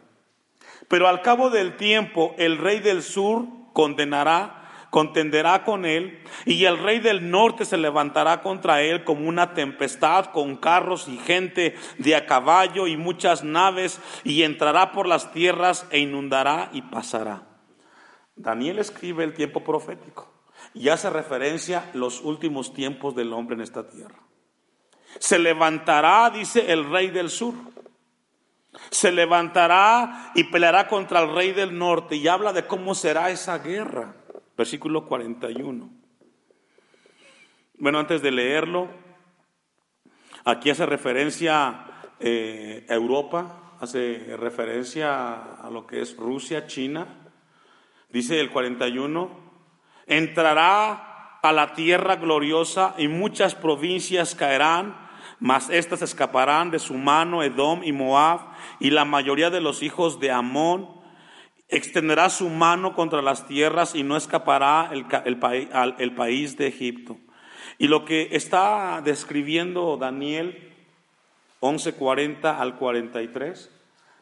Pero 0.88 1.08
al 1.08 1.24
cabo 1.24 1.50
del 1.50 1.78
tiempo 1.78 2.36
el 2.38 2.60
rey 2.60 2.80
del 2.80 3.02
sur 3.02 3.48
condenará 3.74 4.67
contenderá 4.90 5.64
con 5.64 5.86
él, 5.86 6.24
y 6.46 6.66
el 6.66 6.78
rey 6.78 7.00
del 7.00 7.30
norte 7.30 7.66
se 7.66 7.78
levantará 7.78 8.42
contra 8.42 8.82
él 8.82 9.04
como 9.04 9.28
una 9.28 9.54
tempestad, 9.54 10.28
con 10.28 10.58
carros 10.58 11.08
y 11.08 11.18
gente 11.18 11.76
de 11.98 12.16
a 12.16 12.26
caballo 12.26 12.88
y 12.88 12.98
muchas 12.98 13.44
naves, 13.44 14.00
y 14.24 14.44
entrará 14.44 14.92
por 14.92 15.08
las 15.08 15.32
tierras 15.32 15.86
e 15.92 16.00
inundará 16.00 16.70
y 16.74 16.82
pasará. 16.84 17.44
Daniel 18.36 18.80
escribe 18.80 19.24
el 19.24 19.34
tiempo 19.34 19.64
profético 19.64 20.32
y 20.74 20.90
hace 20.90 21.10
referencia 21.10 21.90
los 21.94 22.22
últimos 22.22 22.74
tiempos 22.74 23.16
del 23.16 23.34
hombre 23.34 23.56
en 23.56 23.62
esta 23.62 23.90
tierra. 23.90 24.20
Se 25.20 25.40
levantará, 25.40 26.30
dice 26.30 26.72
el 26.72 26.90
rey 26.90 27.10
del 27.10 27.30
sur. 27.30 27.56
Se 28.92 29.12
levantará 29.12 30.32
y 30.36 30.44
peleará 30.46 30.88
contra 30.88 31.24
el 31.24 31.34
rey 31.34 31.52
del 31.52 31.76
norte 31.76 32.16
y 32.16 32.28
habla 32.28 32.54
de 32.54 32.68
cómo 32.68 32.94
será 32.94 33.32
esa 33.32 33.58
guerra 33.58 34.17
versículo 34.58 35.06
41. 35.06 35.90
Bueno, 37.78 38.00
antes 38.00 38.24
de 38.24 38.32
leerlo, 38.32 38.90
aquí 40.44 40.72
hace 40.72 40.88
referencia 40.88 41.86
eh, 42.20 42.86
a 42.90 42.96
Europa, 42.96 43.76
hace 43.80 44.36
referencia 44.36 45.36
a 45.36 45.70
lo 45.70 45.86
que 45.86 46.02
es 46.02 46.18
Rusia, 46.18 46.66
China. 46.66 47.30
Dice 48.10 48.40
el 48.40 48.50
41, 48.50 49.30
entrará 50.08 51.40
a 51.44 51.52
la 51.52 51.74
tierra 51.76 52.16
gloriosa 52.16 52.96
y 52.98 53.08
muchas 53.08 53.54
provincias 53.54 54.34
caerán, 54.34 54.98
mas 55.40 55.70
éstas 55.70 56.02
escaparán 56.02 56.72
de 56.72 56.80
su 56.80 56.96
mano 56.96 57.44
Edom 57.44 57.84
y 57.84 57.92
Moab 57.92 58.40
y 58.80 58.90
la 58.90 59.06
mayoría 59.06 59.52
de 59.52 59.62
los 59.62 59.84
hijos 59.84 60.20
de 60.20 60.32
Amón 60.32 60.97
extenderá 61.70 62.30
su 62.30 62.50
mano 62.50 62.96
contra 62.96 63.22
las 63.22 63.48
tierras 63.48 63.96
y 63.96 64.04
no 64.04 64.16
escapará 64.18 64.92
el, 64.92 66.16
país 66.16 66.58
de 66.58 66.68
Egipto. 66.68 67.18
Y 67.78 67.88
lo 67.88 68.06
que 68.06 68.30
está 68.32 69.02
describiendo 69.04 69.98
Daniel 69.98 70.74
11:40 71.62 72.60
al 72.60 72.78
43 72.78 73.72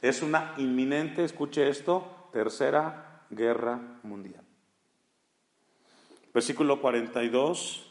es 0.01 0.21
una 0.21 0.53
inminente, 0.57 1.23
escuche 1.23 1.69
esto, 1.69 2.29
tercera 2.33 3.23
guerra 3.29 3.79
mundial. 4.03 4.43
Versículo 6.33 6.81
42 6.81 7.84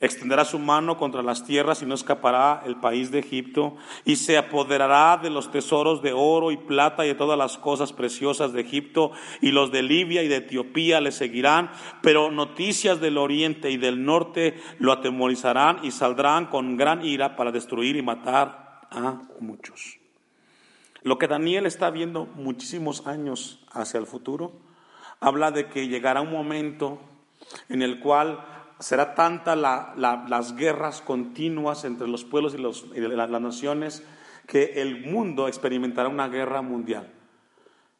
Extenderá 0.00 0.46
su 0.46 0.58
mano 0.58 0.96
contra 0.96 1.22
las 1.22 1.44
tierras 1.44 1.82
y 1.82 1.86
no 1.86 1.94
escapará 1.94 2.62
el 2.64 2.76
país 2.76 3.10
de 3.10 3.18
Egipto, 3.18 3.76
y 4.06 4.16
se 4.16 4.38
apoderará 4.38 5.18
de 5.18 5.28
los 5.28 5.50
tesoros 5.50 6.00
de 6.00 6.14
oro 6.14 6.50
y 6.50 6.56
plata 6.56 7.04
y 7.04 7.08
de 7.08 7.14
todas 7.14 7.36
las 7.36 7.58
cosas 7.58 7.92
preciosas 7.92 8.54
de 8.54 8.62
Egipto, 8.62 9.12
y 9.42 9.50
los 9.50 9.70
de 9.72 9.82
Libia 9.82 10.22
y 10.22 10.28
de 10.28 10.36
Etiopía 10.36 11.02
le 11.02 11.12
seguirán, 11.12 11.70
pero 12.00 12.30
noticias 12.30 13.00
del 13.00 13.18
oriente 13.18 13.70
y 13.70 13.76
del 13.76 14.04
norte 14.04 14.58
lo 14.78 14.92
atemorizarán 14.92 15.80
y 15.82 15.90
saldrán 15.90 16.46
con 16.46 16.78
gran 16.78 17.04
ira 17.04 17.36
para 17.36 17.52
destruir 17.52 17.96
y 17.96 18.02
matar 18.02 18.80
a 18.90 19.20
muchos. 19.38 19.98
Lo 21.02 21.18
que 21.18 21.28
Daniel 21.28 21.66
está 21.66 21.90
viendo 21.90 22.26
muchísimos 22.26 23.06
años 23.06 23.64
hacia 23.72 23.98
el 23.98 24.06
futuro, 24.06 24.52
habla 25.20 25.50
de 25.50 25.68
que 25.68 25.88
llegará 25.88 26.20
un 26.20 26.30
momento 26.30 26.98
en 27.68 27.82
el 27.82 28.00
cual 28.00 28.44
será 28.80 29.14
tanta 29.14 29.54
las 29.56 30.56
guerras 30.56 31.02
continuas 31.02 31.84
entre 31.84 32.08
los 32.08 32.24
pueblos 32.24 32.54
y, 32.54 32.58
los, 32.58 32.86
las 32.88 33.30
naciones 33.30 34.02
que 34.46 34.80
el 34.82 35.06
mundo 35.06 35.46
experimentará 35.46 36.08
una 36.08 36.28
guerra 36.28 36.62
mundial. 36.62 37.12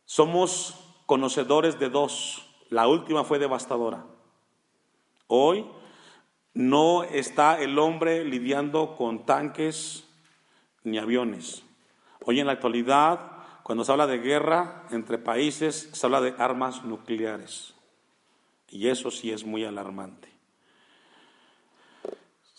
Somos 0.05 0.75
conocedores 1.07 1.79
de 1.79 1.91
dos. 1.91 2.47
La 2.71 2.89
última 2.89 3.25
fue 3.25 3.39
devastadora. 3.39 4.07
Hoy 5.27 5.67
no 6.55 7.05
está 7.05 7.61
el 7.61 7.79
hombre 7.79 8.25
lidiando 8.25 8.97
con 8.97 9.25
tanques 9.27 10.09
ni 10.83 10.99
aviones. 10.99 11.63
Hoy 12.25 12.41
en 12.41 12.47
la 12.47 12.53
actualidad, 12.53 13.33
cuando 13.63 13.85
se 13.85 13.93
habla 13.93 14.07
de 14.07 14.19
guerra 14.19 14.87
entre 14.91 15.19
países, 15.19 15.91
se 15.93 16.07
habla 16.07 16.21
de 16.21 16.35
armas 16.39 16.85
nucleares. 16.85 17.75
Y 18.69 18.89
eso 18.89 19.11
sí 19.11 19.31
es 19.31 19.45
muy 19.45 19.65
alarmante. 19.65 20.30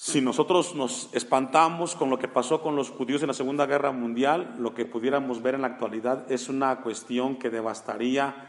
Si 0.03 0.19
nosotros 0.19 0.73
nos 0.73 1.13
espantamos 1.13 1.93
con 1.93 2.09
lo 2.09 2.17
que 2.17 2.27
pasó 2.27 2.59
con 2.59 2.75
los 2.75 2.89
judíos 2.89 3.21
en 3.21 3.27
la 3.27 3.35
Segunda 3.35 3.67
Guerra 3.67 3.91
Mundial, 3.91 4.55
lo 4.57 4.73
que 4.73 4.87
pudiéramos 4.87 5.43
ver 5.43 5.53
en 5.53 5.61
la 5.61 5.67
actualidad 5.67 6.31
es 6.31 6.49
una 6.49 6.81
cuestión 6.81 7.35
que 7.35 7.51
devastaría 7.51 8.47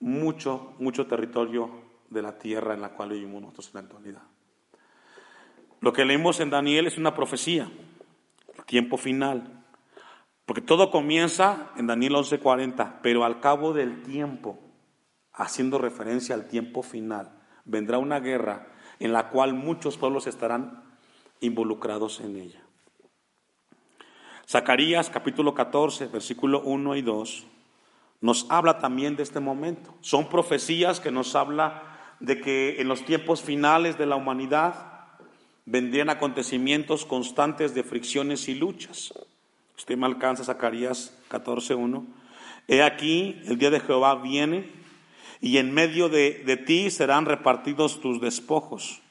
mucho, 0.00 0.74
mucho 0.78 1.06
territorio 1.06 1.70
de 2.10 2.20
la 2.20 2.36
tierra 2.36 2.74
en 2.74 2.82
la 2.82 2.90
cual 2.90 3.12
vivimos 3.12 3.40
nosotros 3.40 3.68
en 3.68 3.72
la 3.72 3.80
actualidad. 3.80 4.22
Lo 5.80 5.94
que 5.94 6.04
leímos 6.04 6.40
en 6.40 6.50
Daniel 6.50 6.86
es 6.86 6.98
una 6.98 7.14
profecía, 7.14 7.72
tiempo 8.66 8.98
final, 8.98 9.64
porque 10.44 10.60
todo 10.60 10.90
comienza 10.90 11.70
en 11.78 11.86
Daniel 11.86 12.16
11:40, 12.16 13.00
pero 13.02 13.24
al 13.24 13.40
cabo 13.40 13.72
del 13.72 14.02
tiempo, 14.02 14.58
haciendo 15.32 15.78
referencia 15.78 16.34
al 16.34 16.48
tiempo 16.48 16.82
final, 16.82 17.30
vendrá 17.64 17.96
una 17.96 18.20
guerra 18.20 18.68
en 18.98 19.12
la 19.12 19.28
cual 19.30 19.54
muchos 19.54 19.96
pueblos 19.96 20.26
estarán 20.26 20.82
involucrados 21.40 22.20
en 22.20 22.36
ella. 22.36 22.62
Zacarías 24.48 25.08
capítulo 25.10 25.54
14, 25.54 26.06
versículo 26.06 26.60
1 26.62 26.96
y 26.96 27.02
2, 27.02 27.46
nos 28.20 28.46
habla 28.50 28.78
también 28.78 29.16
de 29.16 29.22
este 29.22 29.40
momento. 29.40 29.94
Son 30.00 30.28
profecías 30.28 31.00
que 31.00 31.10
nos 31.10 31.34
habla 31.34 31.82
de 32.20 32.40
que 32.40 32.80
en 32.80 32.88
los 32.88 33.04
tiempos 33.04 33.42
finales 33.42 33.98
de 33.98 34.06
la 34.06 34.16
humanidad 34.16 34.92
vendrían 35.64 36.10
acontecimientos 36.10 37.04
constantes 37.04 37.74
de 37.74 37.82
fricciones 37.82 38.48
y 38.48 38.54
luchas. 38.54 39.12
Usted 39.76 39.96
me 39.96 40.06
alcanza 40.06 40.44
Zacarías 40.44 41.18
14, 41.28 41.74
1. 41.74 42.06
He 42.68 42.82
aquí, 42.82 43.40
el 43.46 43.58
día 43.58 43.70
de 43.70 43.80
Jehová 43.80 44.14
viene 44.16 44.81
y 45.42 45.58
en 45.58 45.74
medio 45.74 46.08
de, 46.08 46.42
de 46.46 46.56
ti 46.56 46.90
serán 46.90 47.26
repartidos 47.26 48.00
tus 48.00 48.18
despojos 48.22 49.02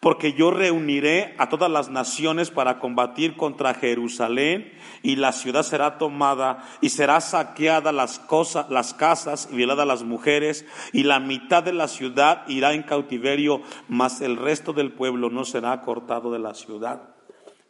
porque 0.00 0.32
yo 0.32 0.50
reuniré 0.50 1.34
a 1.38 1.48
todas 1.48 1.70
las 1.70 1.88
naciones 1.90 2.50
para 2.50 2.78
combatir 2.78 3.36
contra 3.36 3.74
Jerusalén 3.74 4.72
y 5.02 5.16
la 5.16 5.32
ciudad 5.32 5.62
será 5.62 5.98
tomada 5.98 6.64
y 6.80 6.90
será 6.90 7.20
saqueada 7.20 7.92
las 7.92 8.18
cosas, 8.18 8.70
las 8.70 8.94
casas 8.94 9.48
y 9.50 9.56
violada 9.56 9.84
las 9.84 10.02
mujeres 10.02 10.66
y 10.92 11.04
la 11.04 11.20
mitad 11.20 11.62
de 11.62 11.72
la 11.72 11.88
ciudad 11.88 12.42
irá 12.48 12.72
en 12.72 12.82
cautiverio, 12.82 13.62
mas 13.88 14.20
el 14.20 14.36
resto 14.36 14.72
del 14.72 14.92
pueblo 14.92 15.30
no 15.30 15.44
será 15.44 15.80
cortado 15.82 16.32
de 16.32 16.38
la 16.38 16.54
ciudad. 16.54 17.02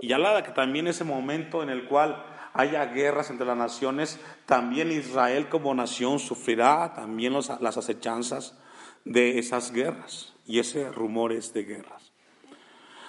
Y 0.01 0.13
habla 0.13 0.43
que 0.43 0.51
también 0.51 0.89
ese 0.89 1.05
momento 1.05 1.63
en 1.63 1.71
el 1.71 1.85
cual 1.85 2.25
haya 2.55 2.85
guerras 2.87 3.31
entre 3.31 3.47
las 3.47 3.57
naciones, 3.57 4.21
también 4.47 4.93
Israel 4.93 5.49
como 5.49 5.75
nación 5.75 6.19
sufrirá 6.19 6.93
también 6.95 7.33
las 7.33 7.77
acechanzas 7.77 8.59
de 9.05 9.39
esas 9.39 9.73
guerras 9.73 10.35
y 10.47 10.59
ese 10.59 10.91
rumores 10.91 11.53
de 11.55 11.65
guerras. 11.65 12.13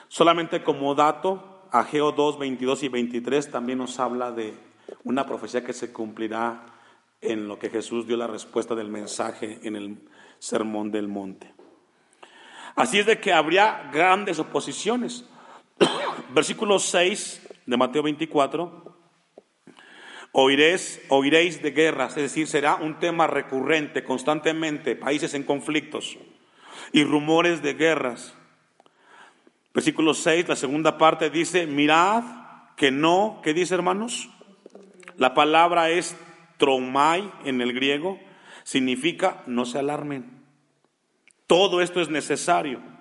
Solamente 0.08 0.64
como 0.64 0.96
dato, 0.96 1.68
Ageo 1.72 2.12
2, 2.12 2.40
22 2.40 2.84
y 2.84 2.88
23 2.90 3.52
también 3.52 3.80
nos 3.80 4.00
habla 4.00 4.32
de 4.32 4.54
una 5.04 5.26
profecía 5.26 5.64
que 5.64 5.74
se 5.74 5.92
cumplirá 5.92 6.66
en 7.20 7.48
lo 7.48 7.58
que 7.58 7.70
Jesús 7.70 8.06
dio 8.06 8.18
la 8.18 8.28
respuesta 8.28 8.76
del 8.76 8.90
mensaje 8.90 9.60
en 9.64 9.76
el 9.76 9.98
Sermón 10.40 10.92
del 10.92 11.08
Monte. 11.08 11.54
Así 12.76 13.00
es 13.00 13.06
de 13.06 13.20
que 13.20 13.34
habría 13.34 13.90
grandes 13.94 14.40
oposiciones. 14.40 15.26
Versículo 16.34 16.80
6 16.80 17.50
de 17.66 17.78
Mateo 17.78 18.04
24. 18.04 19.03
Oiréis, 20.36 21.00
oiréis 21.10 21.62
de 21.62 21.70
guerras, 21.72 22.18
es 22.18 22.24
decir, 22.24 22.48
será 22.48 22.76
un 22.76 22.98
tema 22.98 23.28
recurrente 23.28 24.04
constantemente, 24.04 24.96
países 24.96 25.36
en 25.36 25.44
conflictos 25.44 26.18
y 26.92 27.04
rumores 27.04 27.62
de 27.62 27.76
guerras. 27.76 28.34
Versículo 29.76 30.16
6, 30.16 30.48
la 30.48 30.56
segunda 30.56 30.98
parte 30.98 31.30
dice, 31.30 31.68
mirad 31.68 32.24
que 32.76 32.90
no, 32.90 33.42
¿qué 33.44 33.54
dice 33.54 33.76
hermanos? 33.76 34.28
La 35.18 35.36
palabra 35.36 35.92
es 35.92 36.18
tromai 36.58 37.32
en 37.46 37.62
el 37.62 37.72
griego, 37.72 38.20
significa 38.64 39.44
no 39.46 39.66
se 39.66 39.78
alarmen. 39.78 40.44
Todo 41.46 41.80
esto 41.80 42.02
es 42.02 42.10
necesario. 42.10 42.93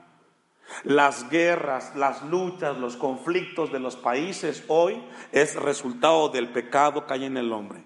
Las 0.85 1.29
guerras, 1.31 1.95
las 1.97 2.23
luchas, 2.23 2.77
los 2.77 2.97
conflictos 2.97 3.73
de 3.73 3.81
los 3.81 3.97
países 3.97 4.65
hoy 4.69 5.03
es 5.33 5.57
resultado 5.57 6.29
del 6.29 6.51
pecado 6.51 7.07
que 7.07 7.15
hay 7.15 7.25
en 7.25 7.37
el 7.37 7.53
hombre. 7.53 7.85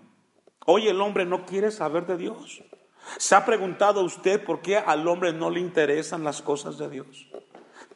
Hoy 0.66 0.88
el 0.88 1.00
hombre 1.00 1.24
no 1.24 1.46
quiere 1.46 1.70
saber 1.70 2.06
de 2.06 2.16
Dios. 2.16 2.62
¿Se 3.18 3.34
ha 3.34 3.44
preguntado 3.44 4.02
usted 4.02 4.44
por 4.44 4.60
qué 4.60 4.76
al 4.78 5.06
hombre 5.06 5.32
no 5.32 5.50
le 5.50 5.60
interesan 5.60 6.24
las 6.24 6.42
cosas 6.42 6.76
de 6.78 6.90
Dios? 6.90 7.28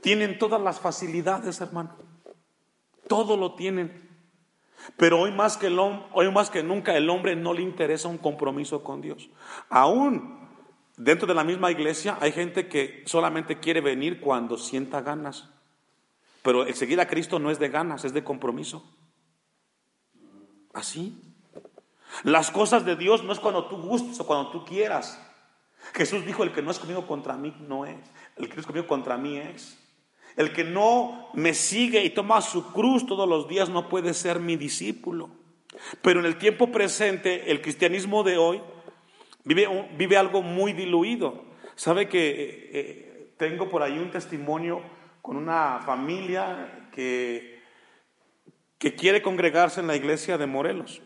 Tienen 0.01 0.39
todas 0.39 0.61
las 0.61 0.81
facilidades, 0.81 1.61
hermano. 1.61 1.97
Todo 3.09 3.37
lo 3.37 3.55
tienen. 3.55 4.09
Pero 4.97 5.21
hoy 5.21 5.33
más 5.33 5.57
que, 5.57 5.67
el, 5.67 5.79
hoy 5.79 6.31
más 6.33 6.49
que 6.49 6.63
nunca 6.63 6.97
el 6.97 7.11
hombre 7.11 7.37
no 7.37 7.53
le 7.53 7.63
interesa 7.63 8.09
un 8.09 8.19
compromiso 8.19 8.83
con 8.83 9.01
Dios. 9.01 9.29
Aún 9.69 10.40
dentro 11.01 11.27
de 11.27 11.35
la 11.35 11.45
misma 11.45 11.71
iglesia 11.71 12.19
hay 12.21 12.33
gente 12.33 12.69
que 12.69 13.03
solamente 13.07 13.59
quiere 13.59 13.81
venir 13.81 14.21
cuando 14.21 14.59
sienta 14.59 15.01
ganas. 15.01 15.49
Pero 16.43 16.67
el 16.67 16.75
seguir 16.75 17.01
a 17.01 17.09
Cristo 17.09 17.39
no 17.39 17.51
es 17.51 17.59
de 17.59 17.69
ganas, 17.69 18.05
es 18.05 18.13
de 18.13 18.25
compromiso. 18.25 18.85
Así. 20.73 21.21
Las 22.23 22.51
cosas 22.51 22.85
de 22.85 22.97
Dios 22.97 23.25
no 23.25 23.33
es 23.33 23.41
cuando 23.41 23.67
tú 23.67 23.77
gustes 23.79 24.21
o 24.21 24.27
cuando 24.27 24.51
tú 24.51 24.65
quieras. 24.65 25.21
Jesús 25.95 26.25
dijo, 26.27 26.43
el 26.43 26.53
que 26.53 26.63
no 26.63 26.71
es 26.71 26.79
conmigo 26.79 27.07
contra 27.07 27.37
mí 27.37 27.55
no 27.67 27.87
es. 27.87 27.99
El 28.37 28.49
que 28.49 28.55
no 28.55 28.61
es 28.61 28.67
conmigo 28.67 28.87
contra 28.87 29.17
mí 29.17 29.39
es. 29.39 29.79
El 30.37 30.53
que 30.53 30.65
no 30.65 31.31
me 31.35 31.55
sigue 31.55 32.05
y 32.05 32.11
toma 32.11 32.41
su 32.41 32.73
cruz 32.73 33.07
todos 33.07 33.29
los 33.29 33.49
días 33.49 33.69
no 33.69 33.89
puede 33.89 34.15
ser 34.15 34.39
mi 34.39 34.57
discípulo. 34.57 35.31
Pero 36.03 36.21
en 36.21 36.27
el 36.27 36.37
tiempo 36.37 36.71
presente, 36.71 37.51
el 37.51 37.63
cristianismo 37.63 38.23
de 38.23 38.39
hoy 38.39 38.61
vive, 39.45 39.89
vive 39.97 40.17
algo 40.17 40.43
muy 40.43 40.73
diluido. 40.73 41.45
Sabe 41.75 42.09
que 42.09 42.31
eh, 42.31 42.71
eh, 42.73 43.33
tengo 43.37 43.69
por 43.69 43.83
ahí 43.83 43.99
un 43.99 44.11
testimonio 44.11 44.83
con 45.23 45.37
una 45.37 45.81
familia 45.85 46.89
que, 46.93 47.61
que 48.79 48.95
quiere 48.95 49.23
congregarse 49.23 49.81
en 49.81 49.87
la 49.87 49.97
iglesia 49.97 50.39
de 50.39 50.47
Morelos. 50.47 51.03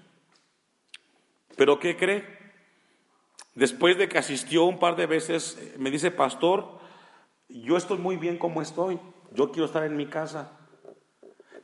Pero 1.57 1.79
¿qué 1.79 1.97
cree? 1.97 2.25
Después 3.55 3.97
de 3.97 4.09
que 4.09 4.19
asistió 4.19 4.65
un 4.65 4.79
par 4.79 4.97
de 4.97 5.07
veces, 5.07 5.57
eh, 5.61 5.75
me 5.79 5.91
dice, 5.91 6.11
pastor, 6.11 6.79
yo 7.49 7.77
estoy 7.77 7.99
muy 7.99 8.17
bien 8.17 8.37
como 8.37 8.61
estoy, 8.61 8.99
yo 9.33 9.53
quiero 9.53 9.67
estar 9.67 9.85
en 9.85 9.97
mi 9.97 10.07
casa, 10.07 10.59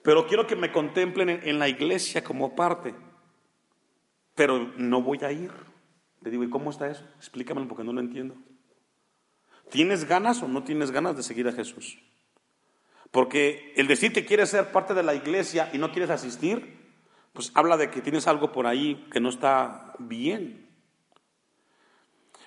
pero 0.02 0.26
quiero 0.26 0.46
que 0.46 0.56
me 0.56 0.72
contemplen 0.72 1.28
en, 1.28 1.58
la 1.58 1.68
iglesia 1.68 2.22
como 2.22 2.54
parte, 2.54 2.94
pero 4.34 4.72
no 4.76 5.02
voy 5.02 5.18
a 5.22 5.32
ir. 5.32 5.50
Le 6.22 6.30
digo, 6.30 6.44
¿y 6.44 6.50
cómo 6.50 6.70
está 6.70 6.90
eso? 6.90 7.04
Explícamelo 7.16 7.68
porque 7.68 7.84
no 7.84 7.92
lo 7.92 8.00
entiendo. 8.00 8.36
¿Tienes 9.70 10.04
ganas 10.04 10.42
o 10.42 10.48
no 10.48 10.64
tienes 10.64 10.90
ganas 10.90 11.16
de 11.16 11.22
seguir 11.22 11.48
a 11.48 11.52
Jesús? 11.52 11.98
Porque 13.10 13.72
el 13.76 13.86
decir 13.86 14.12
que 14.12 14.26
quieres 14.26 14.50
ser 14.50 14.72
parte 14.72 14.94
de 14.94 15.02
la 15.02 15.14
iglesia 15.14 15.70
y 15.72 15.78
no 15.78 15.90
quieres 15.90 16.10
asistir, 16.10 16.80
pues 17.32 17.52
habla 17.54 17.76
de 17.76 17.90
que 17.90 18.02
tienes 18.02 18.26
algo 18.26 18.52
por 18.52 18.66
ahí 18.66 19.06
que 19.10 19.20
no 19.20 19.28
está 19.28 19.94
bien. 19.98 20.68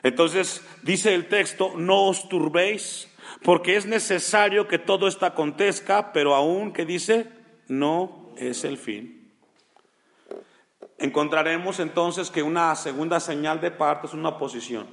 Entonces 0.03 0.61
dice 0.83 1.13
el 1.13 1.27
texto, 1.29 1.73
no 1.77 2.07
os 2.07 2.27
turbéis, 2.27 3.09
porque 3.41 3.77
es 3.77 3.85
necesario 3.85 4.67
que 4.67 4.79
todo 4.79 5.07
esto 5.07 5.25
acontezca, 5.25 6.11
pero 6.11 6.35
aún 6.35 6.73
que 6.73 6.85
dice, 6.85 7.29
no 7.67 8.33
es 8.37 8.65
el 8.65 8.77
fin. 8.77 9.22
Encontraremos 11.03 11.81
entonces 11.81 12.31
que 12.31 12.43
una 12.43 12.73
segunda 12.75 13.19
señal 13.19 13.59
de 13.59 13.71
parto 13.71 14.07
es 14.07 14.13
una 14.13 14.29
oposición. 14.29 14.87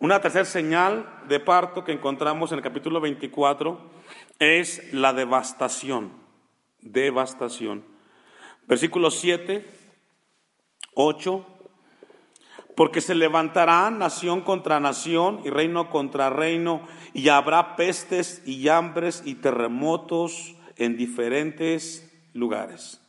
Una 0.00 0.20
tercera 0.20 0.44
señal 0.44 1.08
de 1.28 1.38
parto 1.38 1.84
que 1.84 1.92
encontramos 1.92 2.50
en 2.50 2.58
el 2.58 2.64
capítulo 2.64 3.00
24 3.00 3.78
es 4.40 4.92
la 4.92 5.12
devastación. 5.12 6.10
Devastación. 6.80 7.84
Versículos 8.66 9.14
7, 9.20 9.64
8. 10.94 11.46
Porque 12.74 13.00
se 13.00 13.14
levantará 13.14 13.88
nación 13.92 14.40
contra 14.40 14.80
nación 14.80 15.42
y 15.44 15.50
reino 15.50 15.90
contra 15.90 16.28
reino, 16.28 16.88
y 17.12 17.28
habrá 17.28 17.76
pestes 17.76 18.42
y 18.44 18.68
hambres 18.68 19.22
y 19.24 19.36
terremotos 19.36 20.56
en 20.74 20.96
diferentes 20.96 22.12
lugares. 22.32 23.00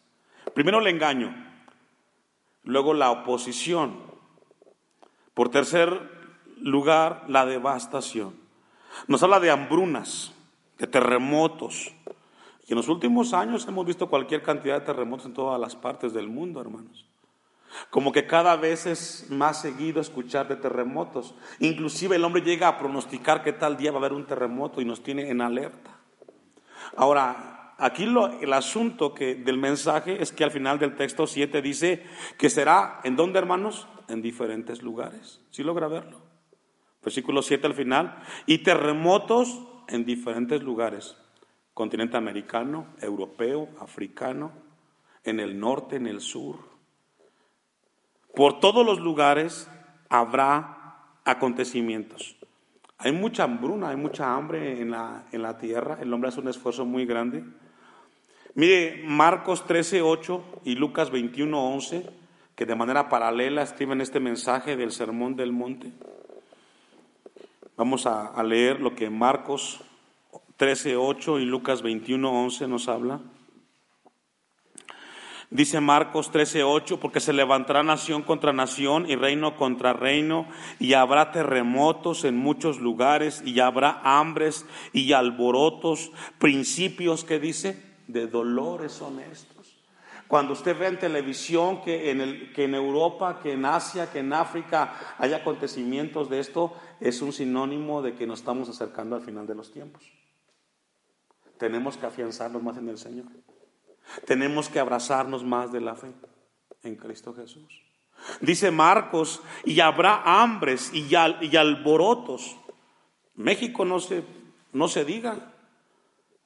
Primero 0.54 0.78
el 0.78 0.86
engaño, 0.86 1.45
luego 2.66 2.94
la 2.94 3.12
oposición. 3.12 3.98
Por 5.34 5.50
tercer 5.50 6.12
lugar, 6.60 7.26
la 7.28 7.46
devastación. 7.46 8.36
Nos 9.08 9.24
habla 9.24 9.40
de 9.40 9.52
hambrunas, 9.52 10.34
de 10.78 10.88
terremotos, 10.88 11.94
y 12.68 12.74
en 12.74 12.78
los 12.78 12.90
últimos 12.90 13.34
años 13.34 13.68
hemos 13.68 13.86
visto 13.86 14.10
cualquier 14.10 14.42
cantidad 14.42 14.80
de 14.80 14.86
terremotos 14.86 15.28
en 15.28 15.34
todas 15.34 15.60
las 15.60 15.76
partes 15.76 16.14
del 16.14 16.28
mundo, 16.28 16.60
hermanos. 16.60 17.06
Como 17.90 18.12
que 18.12 18.26
cada 18.26 18.56
vez 18.56 18.86
es 18.86 19.28
más 19.30 19.62
seguido 19.62 20.02
escuchar 20.02 20.48
de 20.48 20.56
terremotos. 20.56 21.36
Inclusive 21.60 22.16
el 22.16 22.24
hombre 22.24 22.42
llega 22.42 22.68
a 22.68 22.78
pronosticar 22.78 23.44
que 23.44 23.54
tal 23.54 23.78
día 23.78 23.92
va 23.92 23.98
a 23.98 24.00
haber 24.00 24.14
un 24.14 24.26
terremoto 24.26 24.82
y 24.82 24.86
nos 24.86 25.04
tiene 25.04 25.30
en 25.30 25.42
alerta. 25.42 25.92
Ahora, 26.96 27.55
aquí 27.78 28.06
lo, 28.06 28.40
el 28.40 28.54
asunto 28.54 29.14
que, 29.14 29.36
del 29.36 29.58
mensaje 29.58 30.22
es 30.22 30.32
que 30.32 30.44
al 30.44 30.52
final 30.52 30.80
del 30.80 30.96
texto 30.96 31.28
7 31.28 31.62
dice 31.62 32.04
que 32.38 32.50
será, 32.50 33.00
¿en 33.04 33.16
dónde 33.16 33.40
hermanos? 33.40 33.88
En 34.08 34.22
diferentes 34.22 34.84
lugares. 34.84 35.42
¿Sí 35.50 35.64
logra 35.64 35.88
verlo? 35.88 36.22
Versículo 37.04 37.42
7 37.42 37.68
al 37.68 37.74
final. 37.74 38.24
Y 38.46 38.60
terremotos 38.60 39.62
en 39.88 40.06
diferentes 40.06 40.62
lugares 40.62 41.18
continente 41.76 42.16
americano, 42.16 42.88
europeo, 43.02 43.68
africano, 43.82 44.54
en 45.26 45.42
el 45.42 45.60
norte, 45.60 45.98
en 45.98 46.08
el 46.08 46.22
sur. 46.22 46.56
Por 48.34 48.62
todos 48.62 48.86
los 48.86 49.00
lugares 49.02 49.70
habrá 50.10 51.20
acontecimientos. 51.26 52.38
Hay 52.98 53.12
mucha 53.12 53.44
hambruna, 53.44 53.90
hay 53.90 53.98
mucha 53.98 54.34
hambre 54.34 54.80
en 54.82 54.92
la, 54.92 55.28
en 55.34 55.42
la 55.42 55.58
tierra, 55.58 55.98
el 56.02 56.14
hombre 56.14 56.30
hace 56.30 56.40
un 56.40 56.48
esfuerzo 56.48 56.86
muy 56.86 57.06
grande. 57.06 57.44
Mire, 58.58 59.04
Marcos 59.04 59.68
13, 59.68 60.02
8 60.02 60.62
y 60.64 60.76
Lucas 60.76 61.12
21, 61.12 61.62
11, 61.74 62.10
que 62.56 62.66
de 62.66 62.74
manera 62.74 63.10
paralela 63.10 63.62
escriben 63.62 64.00
este 64.00 64.22
mensaje 64.22 64.78
del 64.78 64.94
Sermón 64.94 65.36
del 65.36 65.52
Monte. 65.52 65.92
Vamos 67.76 68.06
a, 68.06 68.42
leer 68.44 68.80
lo 68.80 68.96
que 68.96 69.10
Marcos 69.10 69.82
13.8 70.58 71.42
y 71.42 71.46
Lucas 71.46 71.84
21.11 71.84 72.70
nos 72.70 72.88
habla. 72.88 73.20
Dice 75.50 75.82
Marcos 75.82 76.32
13:8, 76.32 76.98
porque 77.00 77.20
se 77.20 77.34
levantará 77.34 77.84
nación 77.84 78.24
contra 78.24 78.54
nación 78.54 79.10
y 79.10 79.16
reino 79.16 79.58
contra 79.58 79.92
reino, 79.92 80.48
y 80.80 80.94
habrá 80.94 81.32
terremotos 81.32 82.24
en 82.24 82.38
muchos 82.38 82.80
lugares, 82.80 83.44
y 83.46 83.60
habrá 83.60 84.00
hambres 84.04 84.66
y 84.94 85.12
alborotos, 85.12 86.12
principios 86.40 87.26
que 87.26 87.40
dice 87.40 87.95
de 88.08 88.28
dolores 88.28 89.02
honestos. 89.02 89.76
Cuando 90.28 90.54
usted 90.54 90.78
ve 90.78 90.88
en 90.88 91.00
televisión 91.00 91.82
que 91.82 92.10
en, 92.10 92.20
el, 92.22 92.54
que 92.54 92.64
en 92.64 92.74
Europa, 92.74 93.40
que 93.42 93.54
en 93.54 93.66
Asia, 93.66 94.12
que 94.12 94.20
en 94.20 94.34
África 94.34 95.16
hay 95.20 95.34
acontecimientos 95.34 96.30
de 96.30 96.40
esto, 96.40 96.74
es 97.00 97.22
un 97.22 97.32
sinónimo 97.32 98.02
de 98.02 98.16
que 98.16 98.26
nos 98.26 98.40
estamos 98.40 98.68
acercando 98.70 99.16
al 99.16 99.22
final 99.22 99.46
de 99.46 99.56
los 99.56 99.72
tiempos. 99.72 100.12
Tenemos 101.60 101.98
que 101.98 102.08
afianzarnos 102.08 102.64
más 102.64 102.78
en 102.78 102.90
el 102.90 102.98
Señor. 102.98 103.28
Tenemos 104.26 104.68
que 104.68 104.80
abrazarnos 104.80 105.44
más 105.44 105.72
de 105.72 105.82
la 105.82 105.96
fe 105.96 106.12
en 106.84 106.96
Cristo 106.96 107.34
Jesús. 107.34 107.82
Dice 108.42 108.72
Marcos, 108.72 109.42
y 109.64 109.80
habrá 109.80 110.22
hambres 110.24 110.92
y, 110.94 111.08
y 111.08 111.56
alborotos. 111.56 112.58
México 113.36 113.86
no 113.86 114.00
se, 114.00 114.24
no 114.74 114.88
se 114.88 115.06
diga. 115.06 115.55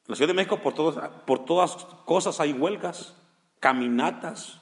En 0.09 0.13
la 0.13 0.15
Ciudad 0.15 0.29
de 0.29 0.33
México 0.33 0.57
por, 0.57 0.73
todos, 0.73 0.97
por 1.27 1.45
todas 1.45 1.75
cosas 2.03 2.39
hay 2.39 2.51
huelgas, 2.51 3.13
caminatas. 3.59 4.59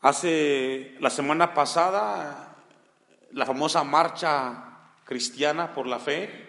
Hace 0.00 0.96
la 0.98 1.10
semana 1.10 1.52
pasada, 1.52 2.56
la 3.32 3.44
famosa 3.44 3.84
marcha 3.84 4.94
cristiana 5.04 5.74
por 5.74 5.86
la 5.86 5.98
fe 5.98 6.48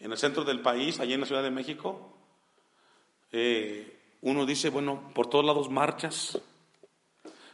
en 0.00 0.10
el 0.10 0.16
centro 0.16 0.42
del 0.42 0.62
país, 0.62 1.00
allí 1.00 1.12
en 1.12 1.20
la 1.20 1.26
Ciudad 1.26 1.42
de 1.42 1.50
México, 1.50 2.16
eh, 3.30 4.00
uno 4.22 4.46
dice, 4.46 4.70
bueno, 4.70 5.10
por 5.14 5.26
todos 5.26 5.44
lados 5.44 5.68
marchas, 5.68 6.40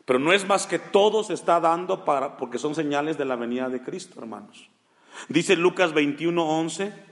pero 0.04 0.20
no 0.20 0.32
es 0.32 0.46
más 0.46 0.68
que 0.68 0.78
todo 0.78 1.24
se 1.24 1.34
está 1.34 1.58
dando 1.58 2.04
para, 2.04 2.36
porque 2.36 2.60
son 2.60 2.76
señales 2.76 3.18
de 3.18 3.24
la 3.24 3.34
venida 3.34 3.68
de 3.68 3.82
Cristo, 3.82 4.20
hermanos. 4.20 4.70
Dice 5.28 5.56
Lucas 5.56 5.92
21:11, 5.92 7.07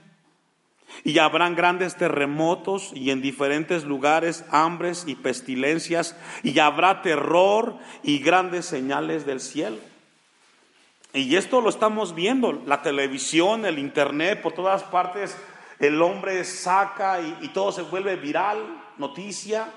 y 1.03 1.19
habrán 1.19 1.55
grandes 1.55 1.95
terremotos 1.95 2.91
y 2.93 3.11
en 3.11 3.21
diferentes 3.21 3.83
lugares 3.83 4.45
hambres 4.51 5.05
y 5.07 5.15
pestilencias, 5.15 6.15
y 6.43 6.57
habrá 6.59 7.01
terror 7.01 7.77
y 8.03 8.19
grandes 8.19 8.65
señales 8.65 9.25
del 9.25 9.39
cielo. 9.39 9.77
Y 11.13 11.35
esto 11.35 11.61
lo 11.61 11.69
estamos 11.69 12.13
viendo, 12.13 12.51
la 12.65 12.81
televisión, 12.81 13.65
el 13.65 13.79
internet, 13.79 14.41
por 14.41 14.53
todas 14.53 14.83
partes 14.83 15.35
el 15.79 16.01
hombre 16.01 16.43
saca 16.43 17.21
y, 17.21 17.49
todo 17.49 17.71
se 17.71 17.83
vuelve 17.83 18.15
viral, 18.15 18.83
noticia. 18.97 19.71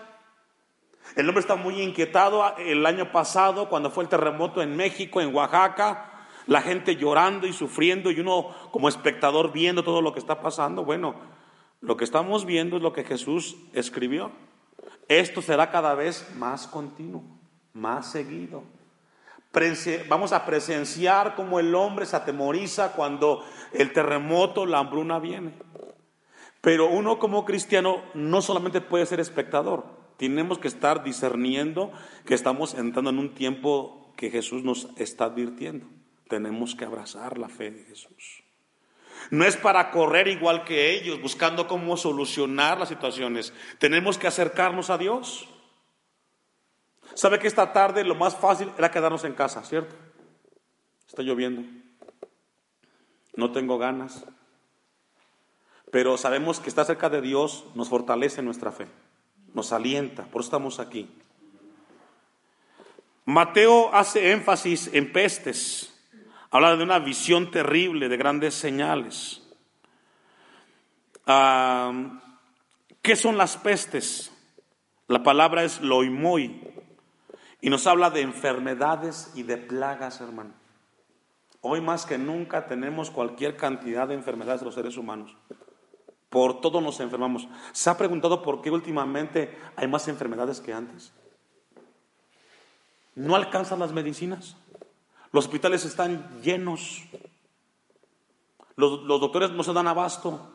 El 1.14 1.28
hombre 1.28 1.40
está 1.40 1.56
muy 1.56 1.80
inquietado. 1.80 2.56
El 2.56 2.86
año 2.86 3.12
pasado, 3.12 3.68
cuando 3.68 3.90
fue 3.90 4.04
el 4.04 4.10
terremoto 4.10 4.62
en 4.62 4.76
México, 4.76 5.20
en 5.20 5.34
Oaxaca, 5.34 6.09
la 6.50 6.62
gente 6.62 6.96
llorando 6.96 7.46
y 7.46 7.52
sufriendo 7.52 8.10
y 8.10 8.18
uno 8.18 8.48
como 8.72 8.88
espectador 8.88 9.52
viendo 9.52 9.84
todo 9.84 10.02
lo 10.02 10.12
que 10.12 10.18
está 10.18 10.42
pasando. 10.42 10.84
Bueno, 10.84 11.14
lo 11.80 11.96
que 11.96 12.02
estamos 12.02 12.44
viendo 12.44 12.76
es 12.76 12.82
lo 12.82 12.92
que 12.92 13.04
Jesús 13.04 13.56
escribió. 13.72 14.32
Esto 15.06 15.42
será 15.42 15.70
cada 15.70 15.94
vez 15.94 16.28
más 16.34 16.66
continuo, 16.66 17.22
más 17.72 18.10
seguido. 18.10 18.64
Vamos 20.08 20.32
a 20.32 20.44
presenciar 20.44 21.36
cómo 21.36 21.60
el 21.60 21.72
hombre 21.72 22.04
se 22.04 22.16
atemoriza 22.16 22.94
cuando 22.94 23.44
el 23.72 23.92
terremoto, 23.92 24.66
la 24.66 24.78
hambruna 24.78 25.20
viene. 25.20 25.52
Pero 26.60 26.88
uno 26.88 27.20
como 27.20 27.44
cristiano 27.44 28.02
no 28.12 28.42
solamente 28.42 28.80
puede 28.80 29.06
ser 29.06 29.20
espectador, 29.20 29.84
tenemos 30.16 30.58
que 30.58 30.66
estar 30.66 31.04
discerniendo 31.04 31.92
que 32.26 32.34
estamos 32.34 32.74
entrando 32.74 33.10
en 33.10 33.20
un 33.20 33.34
tiempo 33.34 34.12
que 34.16 34.30
Jesús 34.30 34.64
nos 34.64 34.88
está 34.96 35.26
advirtiendo. 35.26 35.86
Tenemos 36.30 36.76
que 36.76 36.84
abrazar 36.84 37.36
la 37.36 37.48
fe 37.48 37.72
de 37.72 37.84
Jesús. 37.84 38.44
No 39.30 39.44
es 39.44 39.56
para 39.56 39.90
correr 39.90 40.28
igual 40.28 40.64
que 40.64 40.92
ellos, 40.94 41.20
buscando 41.20 41.66
cómo 41.66 41.96
solucionar 41.96 42.78
las 42.78 42.88
situaciones. 42.88 43.52
Tenemos 43.78 44.16
que 44.16 44.28
acercarnos 44.28 44.88
a 44.90 44.96
Dios. 44.96 45.48
¿Sabe 47.14 47.40
que 47.40 47.48
esta 47.48 47.72
tarde 47.72 48.04
lo 48.04 48.14
más 48.14 48.36
fácil 48.36 48.72
era 48.78 48.90
quedarnos 48.90 49.24
en 49.24 49.34
casa, 49.34 49.62
cierto? 49.64 49.96
Está 51.06 51.22
lloviendo. 51.22 51.62
No 53.34 53.50
tengo 53.50 53.76
ganas. 53.76 54.24
Pero 55.90 56.16
sabemos 56.16 56.60
que 56.60 56.68
estar 56.68 56.86
cerca 56.86 57.10
de 57.10 57.20
Dios 57.20 57.64
nos 57.74 57.88
fortalece 57.88 58.40
nuestra 58.42 58.70
fe, 58.70 58.86
nos 59.52 59.72
alienta, 59.72 60.26
por 60.26 60.42
eso 60.42 60.46
estamos 60.46 60.78
aquí. 60.78 61.10
Mateo 63.24 63.92
hace 63.92 64.30
énfasis 64.30 64.90
en 64.92 65.12
pestes, 65.12 65.99
habla 66.50 66.76
de 66.76 66.82
una 66.82 66.98
visión 66.98 67.50
terrible, 67.50 68.08
de 68.08 68.16
grandes 68.16 68.54
señales. 68.54 69.42
¿Qué 73.02 73.16
son 73.16 73.38
las 73.38 73.56
pestes? 73.56 74.32
La 75.06 75.22
palabra 75.22 75.64
es 75.64 75.80
loimoi 75.80 76.60
y 77.60 77.70
nos 77.70 77.86
habla 77.86 78.10
de 78.10 78.22
enfermedades 78.22 79.32
y 79.34 79.42
de 79.42 79.56
plagas, 79.56 80.20
hermano. 80.20 80.54
Hoy 81.62 81.80
más 81.80 82.06
que 82.06 82.16
nunca 82.16 82.66
tenemos 82.66 83.10
cualquier 83.10 83.56
cantidad 83.56 84.08
de 84.08 84.14
enfermedades 84.14 84.60
de 84.60 84.66
los 84.66 84.74
seres 84.74 84.96
humanos. 84.96 85.36
Por 86.30 86.60
todo 86.60 86.80
nos 86.80 87.00
enfermamos. 87.00 87.48
¿Se 87.72 87.90
ha 87.90 87.98
preguntado 87.98 88.42
por 88.42 88.62
qué 88.62 88.70
últimamente 88.70 89.58
hay 89.76 89.88
más 89.88 90.08
enfermedades 90.08 90.60
que 90.60 90.72
antes? 90.72 91.12
No 93.14 93.34
alcanzan 93.34 93.80
las 93.80 93.92
medicinas. 93.92 94.56
Los 95.32 95.46
hospitales 95.46 95.84
están 95.84 96.40
llenos. 96.42 97.04
Los, 98.76 99.02
los, 99.02 99.20
doctores 99.20 99.50
no 99.50 99.62
se 99.62 99.72
dan 99.72 99.88
abasto. 99.88 100.50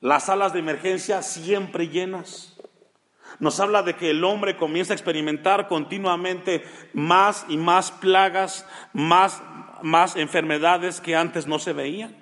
Las 0.00 0.26
salas 0.26 0.52
de 0.52 0.58
emergencia 0.58 1.22
siempre 1.22 1.88
llenas. 1.88 2.56
Nos 3.38 3.60
habla 3.60 3.82
de 3.82 3.96
que 3.96 4.10
el 4.10 4.24
hombre 4.24 4.56
comienza 4.56 4.92
a 4.92 4.96
experimentar 4.96 5.68
continuamente 5.68 6.64
más 6.92 7.46
y 7.48 7.56
más 7.56 7.90
plagas, 7.92 8.66
más, 8.92 9.42
más 9.82 10.16
enfermedades 10.16 11.00
que 11.00 11.16
antes 11.16 11.46
no 11.46 11.58
se 11.58 11.72
veían. 11.72 12.16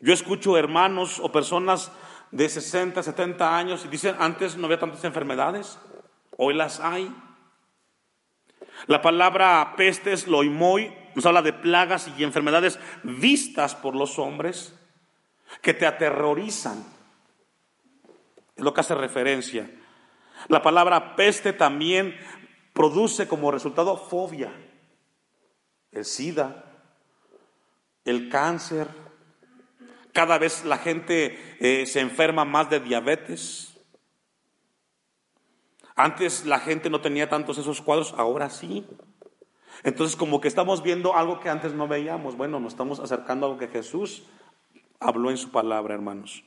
Yo 0.00 0.12
escucho 0.12 0.56
hermanos 0.56 1.20
o 1.20 1.32
personas 1.32 1.90
de 2.30 2.48
60, 2.48 3.02
70 3.02 3.56
años 3.56 3.84
y 3.84 3.88
dicen, 3.88 4.14
antes 4.18 4.56
no 4.56 4.66
había 4.66 4.78
tantas 4.78 5.04
enfermedades, 5.04 5.78
hoy 6.36 6.54
las 6.54 6.80
hay. 6.80 7.14
La 8.86 9.02
palabra 9.02 9.74
pestes, 9.76 10.26
loimoy, 10.26 10.94
nos 11.14 11.26
habla 11.26 11.42
de 11.42 11.52
plagas 11.52 12.10
y 12.16 12.22
enfermedades 12.22 12.78
vistas 13.02 13.74
por 13.74 13.96
los 13.96 14.18
hombres 14.18 14.74
que 15.62 15.74
te 15.74 15.86
aterrorizan. 15.86 16.84
Es 18.54 18.62
lo 18.62 18.74
que 18.74 18.80
hace 18.80 18.94
referencia. 18.94 19.70
La 20.48 20.62
palabra 20.62 21.16
peste 21.16 21.52
también 21.52 22.16
produce 22.72 23.26
como 23.26 23.50
resultado 23.50 23.96
fobia, 23.96 24.52
el 25.92 26.04
SIDA, 26.04 26.64
el 28.04 28.28
cáncer, 28.28 28.88
cada 30.16 30.38
vez 30.38 30.64
la 30.64 30.78
gente 30.78 31.56
eh, 31.60 31.84
se 31.84 32.00
enferma 32.00 32.46
más 32.46 32.70
de 32.70 32.80
diabetes. 32.80 33.75
Antes 35.96 36.44
la 36.44 36.60
gente 36.60 36.90
no 36.90 37.00
tenía 37.00 37.28
tantos 37.28 37.56
esos 37.56 37.80
cuadros, 37.80 38.14
ahora 38.18 38.50
sí. 38.50 38.86
Entonces 39.82 40.14
como 40.14 40.40
que 40.40 40.48
estamos 40.48 40.82
viendo 40.82 41.16
algo 41.16 41.40
que 41.40 41.48
antes 41.48 41.72
no 41.72 41.88
veíamos. 41.88 42.36
Bueno, 42.36 42.60
nos 42.60 42.74
estamos 42.74 43.00
acercando 43.00 43.46
a 43.46 43.48
algo 43.48 43.58
que 43.58 43.68
Jesús 43.68 44.24
habló 45.00 45.30
en 45.30 45.38
su 45.38 45.50
palabra, 45.50 45.94
hermanos. 45.94 46.44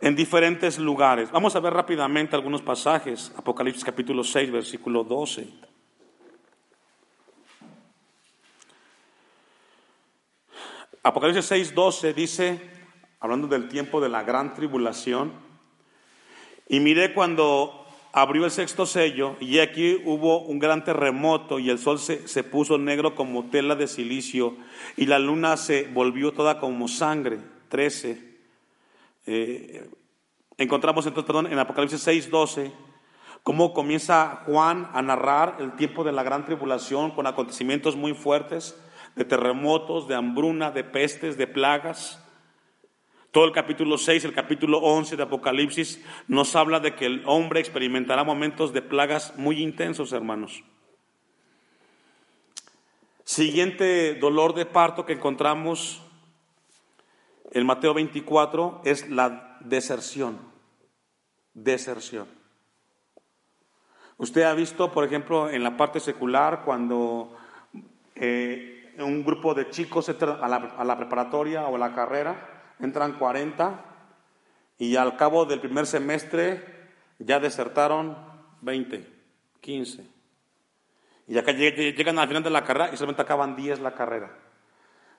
En 0.00 0.14
diferentes 0.14 0.78
lugares. 0.78 1.30
Vamos 1.32 1.54
a 1.56 1.60
ver 1.60 1.74
rápidamente 1.74 2.36
algunos 2.36 2.62
pasajes. 2.62 3.32
Apocalipsis 3.36 3.84
capítulo 3.84 4.22
6, 4.22 4.50
versículo 4.50 5.04
12. 5.04 5.48
Apocalipsis 11.04 11.50
6:12 11.50 12.14
dice, 12.14 12.60
hablando 13.18 13.48
del 13.48 13.68
tiempo 13.68 14.00
de 14.00 14.08
la 14.08 14.22
gran 14.22 14.54
tribulación, 14.54 15.32
y 16.68 16.80
miré 16.80 17.14
cuando 17.14 17.86
abrió 18.12 18.44
el 18.44 18.50
sexto 18.50 18.86
sello, 18.86 19.36
y 19.40 19.58
aquí 19.58 20.00
hubo 20.04 20.42
un 20.42 20.58
gran 20.58 20.84
terremoto, 20.84 21.58
y 21.58 21.70
el 21.70 21.78
sol 21.78 21.98
se, 21.98 22.28
se 22.28 22.44
puso 22.44 22.78
negro 22.78 23.14
como 23.14 23.46
tela 23.50 23.74
de 23.74 23.86
silicio, 23.86 24.56
y 24.96 25.06
la 25.06 25.18
luna 25.18 25.56
se 25.56 25.84
volvió 25.84 26.32
toda 26.32 26.60
como 26.60 26.88
sangre. 26.88 27.38
13. 27.72 28.36
Eh, 29.24 29.90
encontramos 30.58 31.06
entonces, 31.06 31.26
perdón, 31.26 31.50
en 31.50 31.58
Apocalipsis 31.58 32.06
6:12, 32.06 32.70
cómo 33.42 33.72
comienza 33.72 34.42
Juan 34.44 34.90
a 34.92 35.00
narrar 35.00 35.56
el 35.58 35.74
tiempo 35.76 36.04
de 36.04 36.12
la 36.12 36.22
gran 36.22 36.44
tribulación 36.44 37.12
con 37.12 37.26
acontecimientos 37.26 37.96
muy 37.96 38.12
fuertes 38.12 38.78
de 39.16 39.24
terremotos, 39.24 40.06
de 40.06 40.14
hambruna, 40.14 40.70
de 40.70 40.84
pestes, 40.84 41.38
de 41.38 41.46
plagas. 41.46 42.21
Todo 43.32 43.46
el 43.46 43.52
capítulo 43.52 43.96
6, 43.96 44.26
el 44.26 44.34
capítulo 44.34 44.76
11 44.80 45.16
de 45.16 45.22
Apocalipsis 45.22 46.04
nos 46.28 46.54
habla 46.54 46.80
de 46.80 46.94
que 46.94 47.06
el 47.06 47.22
hombre 47.24 47.60
experimentará 47.60 48.24
momentos 48.24 48.74
de 48.74 48.82
plagas 48.82 49.32
muy 49.38 49.62
intensos, 49.62 50.12
hermanos. 50.12 50.62
Siguiente 53.24 54.16
dolor 54.16 54.52
de 54.52 54.66
parto 54.66 55.06
que 55.06 55.14
encontramos 55.14 56.02
en 57.52 57.64
Mateo 57.64 57.94
24 57.94 58.82
es 58.84 59.08
la 59.08 59.56
deserción. 59.60 60.38
Deserción. 61.54 62.28
Usted 64.18 64.42
ha 64.42 64.52
visto, 64.52 64.92
por 64.92 65.06
ejemplo, 65.06 65.48
en 65.48 65.62
la 65.62 65.78
parte 65.78 66.00
secular, 66.00 66.64
cuando 66.66 67.34
eh, 68.14 68.94
un 68.98 69.24
grupo 69.24 69.54
de 69.54 69.70
chicos 69.70 70.10
entra 70.10 70.34
a 70.34 70.48
la, 70.48 70.56
a 70.56 70.84
la 70.84 70.98
preparatoria 70.98 71.66
o 71.66 71.76
a 71.76 71.78
la 71.78 71.94
carrera, 71.94 72.52
entran 72.80 73.18
40 73.18 73.84
y 74.78 74.96
al 74.96 75.16
cabo 75.16 75.44
del 75.44 75.60
primer 75.60 75.86
semestre 75.86 76.64
ya 77.18 77.38
desertaron 77.40 78.16
20, 78.62 79.06
15. 79.60 80.06
Y 81.28 81.38
acá 81.38 81.52
llegan 81.52 82.18
al 82.18 82.28
final 82.28 82.42
de 82.42 82.50
la 82.50 82.64
carrera 82.64 82.90
y 82.92 82.96
solamente 82.96 83.22
acaban 83.22 83.56
10 83.56 83.80
la 83.80 83.94
carrera. 83.94 84.36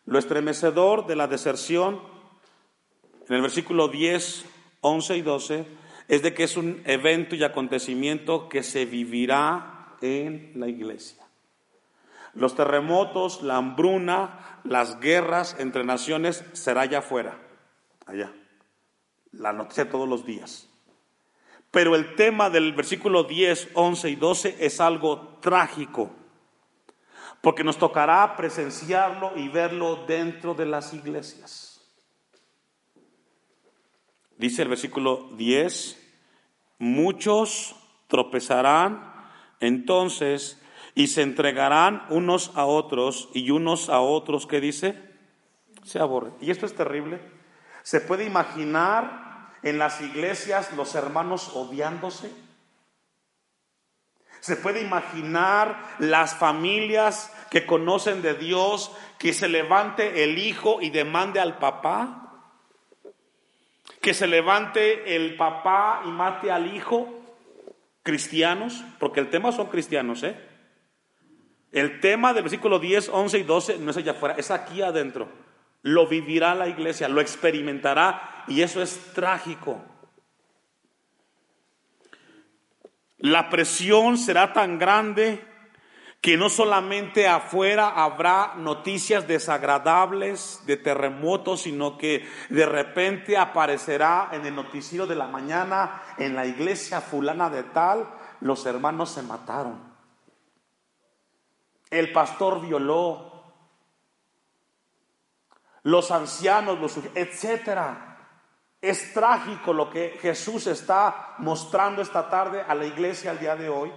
Lo 0.06 0.20
estremecedor 0.20 1.08
de 1.08 1.16
la 1.16 1.28
deserción, 1.28 2.02
en 3.28 3.36
el 3.36 3.42
versículo 3.42 3.88
10, 3.88 4.46
11 4.82 5.18
y 5.18 5.22
12, 5.22 5.66
es 6.10 6.22
de 6.22 6.34
que 6.34 6.44
es 6.44 6.58
un 6.58 6.82
evento 6.86 7.36
y 7.36 7.44
acontecimiento 7.44 8.50
que 8.50 8.64
se 8.64 8.86
vivirá 8.86 9.96
en 10.02 10.52
la 10.56 10.68
iglesia. 10.68 11.23
Los 12.34 12.56
terremotos, 12.56 13.44
la 13.44 13.58
hambruna, 13.58 14.60
las 14.64 15.00
guerras 15.00 15.56
entre 15.60 15.84
naciones 15.84 16.44
será 16.54 16.82
allá 16.82 17.00
afuera, 17.00 17.38
allá. 18.06 18.34
La 19.32 19.54
noticia 19.54 19.90
todos 19.90 20.08
los 20.10 20.26
días. 20.26 20.70
Pero 21.70 21.96
el 21.96 22.16
tema 22.16 22.50
del 22.50 22.74
versículo 22.74 23.24
10, 23.24 23.70
11 23.74 24.10
y 24.10 24.16
12 24.16 24.58
es 24.60 24.80
algo 24.80 25.40
trágico, 25.42 26.12
porque 27.42 27.64
nos 27.64 27.78
tocará 27.78 28.36
presenciarlo 28.36 29.34
y 29.36 29.50
verlo 29.50 30.06
dentro 30.08 30.54
de 30.54 30.66
las 30.66 30.94
iglesias. 30.94 31.82
Dice 34.38 34.64
el 34.64 34.70
versículo 34.70 35.30
10, 35.36 36.00
muchos 36.80 37.76
tropezarán 38.08 39.14
entonces 39.60 40.63
y 40.96 41.08
se 41.08 41.22
entregarán 41.22 42.06
unos 42.10 42.52
a 42.56 42.66
otros 42.66 43.30
y 43.34 43.52
unos 43.52 43.90
a 43.90 44.00
otros, 44.00 44.46
¿qué 44.46 44.62
dice? 44.62 44.96
Se 45.84 46.00
aborren. 46.00 46.34
Y 46.40 46.52
esto 46.52 46.66
es 46.66 46.76
terrible. 46.76 47.20
Se 47.82 48.00
puede 48.00 48.26
imaginar 48.26 49.52
en 49.64 49.80
las 49.80 50.02
iglesias 50.02 50.72
los 50.74 50.94
hermanos 50.96 51.52
odiándose. 51.56 52.32
Se 54.40 54.58
puede 54.58 54.82
imaginar 54.82 55.82
las 56.00 56.36
familias 56.36 57.32
que 57.50 57.66
conocen 57.66 58.22
de 58.22 58.34
Dios, 58.34 58.92
que 59.18 59.34
se 59.34 59.48
levante 59.48 60.24
el 60.24 60.38
hijo 60.38 60.82
y 60.82 60.90
demande 60.90 61.40
al 61.40 61.58
papá. 61.58 62.20
Que 64.02 64.14
se 64.14 64.28
levante 64.28 65.16
el 65.16 65.38
papá 65.38 66.04
y 66.06 66.10
mate 66.10 66.52
al 66.52 66.76
hijo. 66.76 67.08
Cristianos, 68.04 68.84
porque 69.00 69.22
el 69.22 69.30
tema 69.30 69.54
son 69.54 69.68
cristianos, 69.68 70.24
¿eh? 70.24 70.53
El 71.74 72.00
tema 72.00 72.34
del 72.34 72.44
versículo 72.44 72.78
10, 72.78 73.10
11 73.10 73.40
y 73.40 73.44
12 73.44 73.78
no 73.80 73.90
es 73.90 73.98
allá 73.98 74.12
afuera, 74.12 74.36
es 74.38 74.52
aquí 74.52 74.84
adentro. 74.84 75.28
Lo 75.82 76.08
vivirá 76.08 76.54
la 76.54 76.68
iglesia, 76.68 77.10
lo 77.10 77.20
experimentará 77.20 78.46
y 78.48 78.62
eso 78.62 78.80
es 78.80 79.12
trágico. 79.14 79.82
La 83.18 83.50
presión 83.50 84.20
será 84.20 84.54
tan 84.54 84.78
grande 84.78 85.44
que 86.22 86.38
no 86.38 86.48
solamente 86.48 87.28
afuera 87.28 87.90
habrá 87.90 88.54
noticias 88.56 89.28
desagradables 89.28 90.62
de 90.68 90.78
terremotos, 90.78 91.62
sino 91.62 91.98
que 91.98 92.24
de 92.50 92.68
repente 92.68 93.36
aparecerá 93.36 94.30
en 94.32 94.46
el 94.46 94.54
noticiero 94.54 95.08
de 95.08 95.16
la 95.16 95.28
mañana 95.28 96.04
en 96.20 96.36
la 96.36 96.46
iglesia 96.46 97.02
fulana 97.02 97.50
de 97.50 97.64
tal, 97.64 98.08
los 98.42 98.66
hermanos 98.68 99.10
se 99.10 99.24
mataron. 99.24 99.93
El 101.94 102.12
pastor 102.12 102.60
violó, 102.60 103.44
los 105.84 106.10
ancianos, 106.12 106.80
los 106.80 106.98
etcétera. 107.14 108.10
Es 108.82 109.14
trágico 109.14 109.72
lo 109.74 109.90
que 109.90 110.18
Jesús 110.22 110.68
está 110.68 111.36
mostrando 111.38 112.02
esta 112.02 112.30
tarde 112.30 112.64
a 112.68 112.76
la 112.76 112.86
iglesia 112.86 113.32
al 113.32 113.40
día 113.40 113.56
de 113.56 113.70
hoy. 113.70 113.92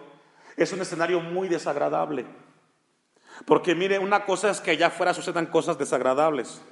Es 0.57 0.73
un 0.73 0.81
escenario 0.81 1.21
muy 1.21 1.49
desagradable. 1.49 2.27
Porque 3.47 3.75
mire, 3.75 3.99
una 3.99 4.25
cosa 4.25 4.51
es 4.51 4.61
que 4.61 4.73
allá 4.73 4.89
afuera 4.89 5.13
sucedan 5.13 5.47
cosas 5.47 5.79
desagradables, 5.79 6.63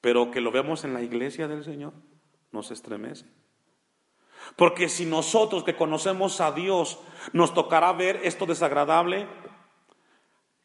pero 0.00 0.30
que 0.30 0.40
lo 0.40 0.52
vemos 0.52 0.84
en 0.84 0.94
la 0.94 1.02
iglesia 1.02 1.48
del 1.48 1.64
Señor 1.64 1.92
nos 2.52 2.70
estremece. 2.70 3.26
Porque 4.56 4.88
si 4.88 5.06
nosotros 5.06 5.64
que 5.64 5.76
conocemos 5.76 6.40
a 6.40 6.52
Dios 6.52 6.98
nos 7.32 7.54
tocará 7.54 7.92
ver 7.92 8.20
esto 8.22 8.46
desagradable, 8.46 9.26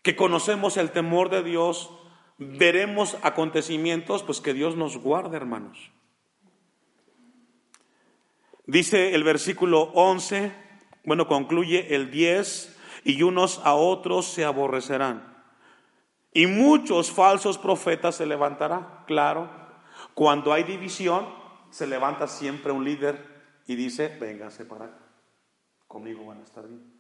que 0.10 0.16
conocemos 0.16 0.78
el 0.78 0.90
temor 0.90 1.30
de 1.30 1.44
Dios, 1.44 1.92
veremos 2.40 3.16
acontecimientos, 3.22 4.24
pues 4.24 4.42
que 4.42 4.56
Dios 4.56 4.76
nos 4.76 4.98
guarde, 4.98 5.38
hermanos. 5.38 5.92
Dice 8.66 9.14
el 9.14 9.24
versículo 9.24 9.92
11, 9.94 10.52
bueno, 11.04 11.28
concluye 11.28 11.94
el 11.94 12.10
10, 12.10 12.76
y 13.04 13.22
unos 13.22 13.62
a 13.64 13.76
otros 13.76 14.26
se 14.26 14.46
aborrecerán. 14.46 15.44
Y 16.34 16.48
muchos 16.48 17.12
falsos 17.12 17.60
profetas 17.60 18.16
se 18.16 18.26
levantarán, 18.26 19.04
claro. 19.06 19.48
Cuando 20.16 20.54
hay 20.54 20.64
división, 20.64 21.30
se 21.70 21.86
levanta 21.86 22.26
siempre 22.26 22.72
un 22.72 22.84
líder 22.84 23.44
y 23.68 23.76
dice, 23.76 24.08
véngase 24.20 24.66
para 24.66 24.90
conmigo 25.88 26.26
van 26.26 26.40
a 26.40 26.44
estar 26.46 26.68
bien. 26.68 26.99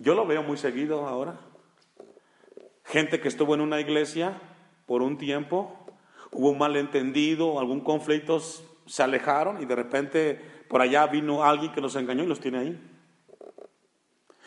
Yo 0.00 0.14
lo 0.14 0.26
veo 0.26 0.42
muy 0.42 0.56
seguido 0.56 1.06
ahora. 1.06 1.38
Gente 2.84 3.20
que 3.20 3.28
estuvo 3.28 3.54
en 3.54 3.60
una 3.60 3.80
iglesia 3.80 4.40
por 4.86 5.02
un 5.02 5.18
tiempo, 5.18 5.86
hubo 6.32 6.50
un 6.50 6.58
malentendido, 6.58 7.60
algún 7.60 7.82
conflicto, 7.82 8.40
se 8.40 9.02
alejaron 9.02 9.62
y 9.62 9.66
de 9.66 9.76
repente 9.76 10.64
por 10.70 10.80
allá 10.80 11.06
vino 11.06 11.44
alguien 11.44 11.72
que 11.72 11.82
los 11.82 11.96
engañó 11.96 12.24
y 12.24 12.26
los 12.26 12.40
tiene 12.40 12.58
ahí. 12.58 12.80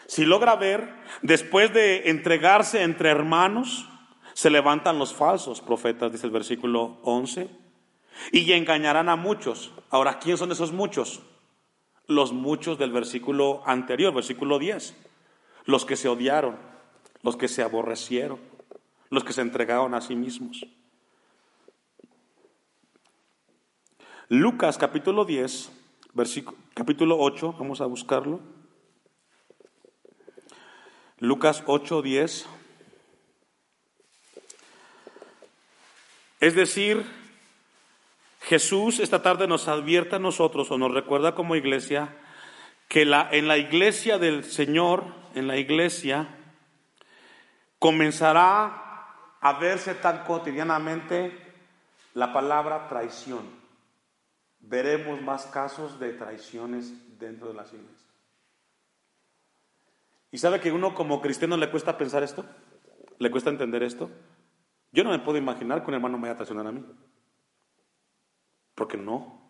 Si 0.07 0.25
logra 0.25 0.55
ver, 0.55 0.91
después 1.21 1.71
de 1.71 2.09
entregarse 2.09 2.81
entre 2.81 3.11
hermanos, 3.11 3.87
se 4.33 4.49
levantan 4.49 4.97
los 4.97 5.13
falsos 5.13 5.61
profetas, 5.61 6.11
dice 6.11 6.25
el 6.25 6.33
versículo 6.33 6.97
11, 7.03 7.47
y 8.31 8.51
engañarán 8.53 9.07
a 9.07 9.15
muchos. 9.15 9.71
Ahora, 9.91 10.17
¿quién 10.17 10.37
son 10.37 10.51
esos 10.51 10.71
muchos? 10.71 11.21
Los 12.07 12.33
muchos 12.33 12.79
del 12.79 12.91
versículo 12.91 13.61
anterior, 13.67 14.13
versículo 14.13 14.57
10, 14.57 14.95
los 15.65 15.85
que 15.85 15.95
se 15.95 16.07
odiaron 16.07 16.73
los 17.23 17.37
que 17.37 17.47
se 17.47 17.63
aborrecieron, 17.63 18.39
los 19.09 19.23
que 19.23 19.33
se 19.33 19.41
entregaron 19.41 19.95
a 19.95 20.01
sí 20.01 20.15
mismos. 20.15 20.65
Lucas 24.27 24.77
capítulo 24.77 25.25
10, 25.25 25.71
versículo, 26.13 26.57
capítulo 26.73 27.17
8, 27.19 27.55
vamos 27.57 27.81
a 27.81 27.85
buscarlo. 27.85 28.41
Lucas 31.19 31.63
8, 31.65 32.01
10. 32.01 32.45
Es 36.41 36.55
decir, 36.55 37.05
Jesús 38.41 38.99
esta 38.99 39.21
tarde 39.21 39.47
nos 39.47 39.69
advierte 39.69 40.17
a 40.17 40.19
nosotros 40.19 40.69
o 40.71 40.77
nos 40.77 40.93
recuerda 40.93 41.35
como 41.35 41.55
iglesia 41.55 42.17
que 42.89 43.05
la, 43.05 43.29
en 43.31 43.47
la 43.47 43.57
iglesia 43.57 44.17
del 44.17 44.43
Señor, 44.43 45.22
en 45.33 45.47
la 45.47 45.57
iglesia, 45.57 46.27
comenzará 47.79 48.83
a 49.41 49.53
verse 49.59 49.95
tan 49.95 50.23
cotidianamente 50.23 51.37
la 52.13 52.31
palabra 52.31 52.87
traición. 52.87 53.41
Veremos 54.59 55.21
más 55.21 55.45
casos 55.47 55.99
de 55.99 56.13
traiciones 56.13 56.93
dentro 57.19 57.49
de 57.49 57.53
las 57.53 57.73
iglesias. 57.73 58.03
¿Y 60.31 60.37
sabe 60.37 60.59
que 60.59 60.71
uno 60.71 60.95
como 60.95 61.21
cristiano 61.21 61.57
le 61.57 61.69
cuesta 61.69 61.97
pensar 61.97 62.23
esto? 62.23 62.45
¿Le 63.19 63.29
cuesta 63.29 63.49
entender 63.49 63.83
esto? 63.83 64.09
Yo 64.91 65.03
no 65.03 65.09
me 65.09 65.19
puedo 65.19 65.37
imaginar 65.37 65.81
que 65.83 65.89
un 65.89 65.95
hermano 65.95 66.17
me 66.17 66.23
vaya 66.23 66.33
a 66.33 66.37
traicionar 66.37 66.67
a 66.67 66.71
mí. 66.71 66.83
Porque 68.75 68.97
no. 68.97 69.41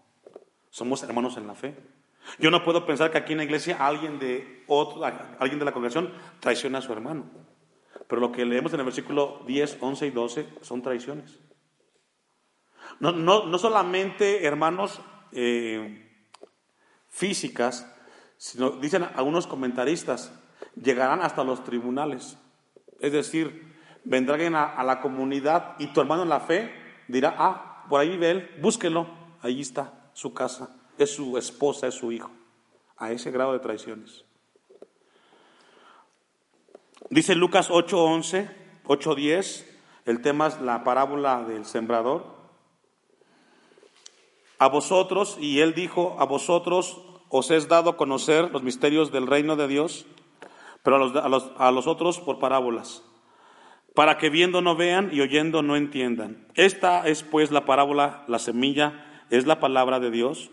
Somos 0.69 1.03
hermanos 1.03 1.37
en 1.37 1.47
la 1.47 1.55
fe. 1.55 1.75
Yo 2.39 2.51
no 2.51 2.63
puedo 2.63 2.85
pensar 2.85 3.11
que 3.11 3.17
aquí 3.17 3.33
en 3.33 3.39
la 3.39 3.43
iglesia 3.43 3.77
alguien 3.79 4.19
de, 4.19 4.63
otro, 4.67 5.03
alguien 5.03 5.59
de 5.59 5.65
la 5.65 5.71
congregación 5.71 6.13
traiciona 6.39 6.79
a 6.79 6.81
su 6.81 6.91
hermano. 6.91 7.25
Pero 8.07 8.21
lo 8.21 8.31
que 8.31 8.45
leemos 8.45 8.73
en 8.73 8.79
el 8.79 8.85
versículo 8.85 9.43
10, 9.47 9.77
11 9.79 10.07
y 10.07 10.09
12 10.11 10.47
son 10.61 10.81
traiciones. 10.81 11.39
No, 12.99 13.11
no, 13.11 13.45
no 13.45 13.57
solamente, 13.57 14.45
hermanos, 14.45 15.01
eh, 15.31 16.11
físicas, 17.09 17.89
sino, 18.37 18.71
dicen 18.71 19.03
algunos 19.15 19.47
comentaristas, 19.47 20.33
llegarán 20.75 21.21
hasta 21.21 21.43
los 21.43 21.63
tribunales. 21.63 22.37
Es 22.99 23.11
decir, 23.11 23.73
vendrán 24.03 24.55
a, 24.55 24.65
a 24.65 24.83
la 24.83 25.01
comunidad 25.01 25.75
y 25.79 25.87
tu 25.87 26.01
hermano 26.01 26.23
en 26.23 26.29
la 26.29 26.39
fe 26.39 26.73
dirá, 27.07 27.35
ah, 27.37 27.85
por 27.89 27.99
ahí 27.99 28.17
ve 28.17 28.31
él, 28.31 28.51
búsquelo, 28.61 29.07
ahí 29.41 29.61
está 29.61 30.09
su 30.13 30.33
casa, 30.33 30.75
es 30.97 31.15
su 31.15 31.37
esposa, 31.37 31.87
es 31.87 31.95
su 31.95 32.11
hijo, 32.11 32.31
a 32.97 33.11
ese 33.11 33.31
grado 33.31 33.53
de 33.53 33.59
traiciones. 33.59 34.25
Dice 37.09 37.35
Lucas 37.35 37.69
8:11, 37.69 38.49
8:10, 38.85 39.65
el 40.05 40.21
tema 40.21 40.47
es 40.47 40.59
la 40.61 40.83
parábola 40.83 41.43
del 41.43 41.65
sembrador. 41.65 42.25
A 44.59 44.67
vosotros, 44.67 45.37
y 45.39 45.59
él 45.59 45.73
dijo, 45.73 46.15
a 46.19 46.25
vosotros 46.25 47.01
os 47.29 47.51
es 47.51 47.67
dado 47.67 47.97
conocer 47.97 48.51
los 48.51 48.63
misterios 48.63 49.11
del 49.11 49.27
reino 49.27 49.55
de 49.55 49.67
Dios, 49.67 50.05
pero 50.83 50.97
a 50.97 50.99
los, 50.99 51.15
a 51.15 51.27
los, 51.27 51.51
a 51.57 51.71
los 51.71 51.87
otros 51.87 52.19
por 52.19 52.39
parábolas, 52.39 53.03
para 53.93 54.17
que 54.17 54.29
viendo 54.29 54.61
no 54.61 54.75
vean 54.75 55.09
y 55.11 55.21
oyendo 55.21 55.61
no 55.61 55.75
entiendan. 55.75 56.47
Esta 56.55 57.07
es 57.07 57.23
pues 57.23 57.51
la 57.51 57.65
parábola, 57.65 58.23
la 58.27 58.39
semilla 58.39 59.25
es 59.29 59.45
la 59.45 59.59
palabra 59.59 59.99
de 59.99 60.11
Dios, 60.11 60.51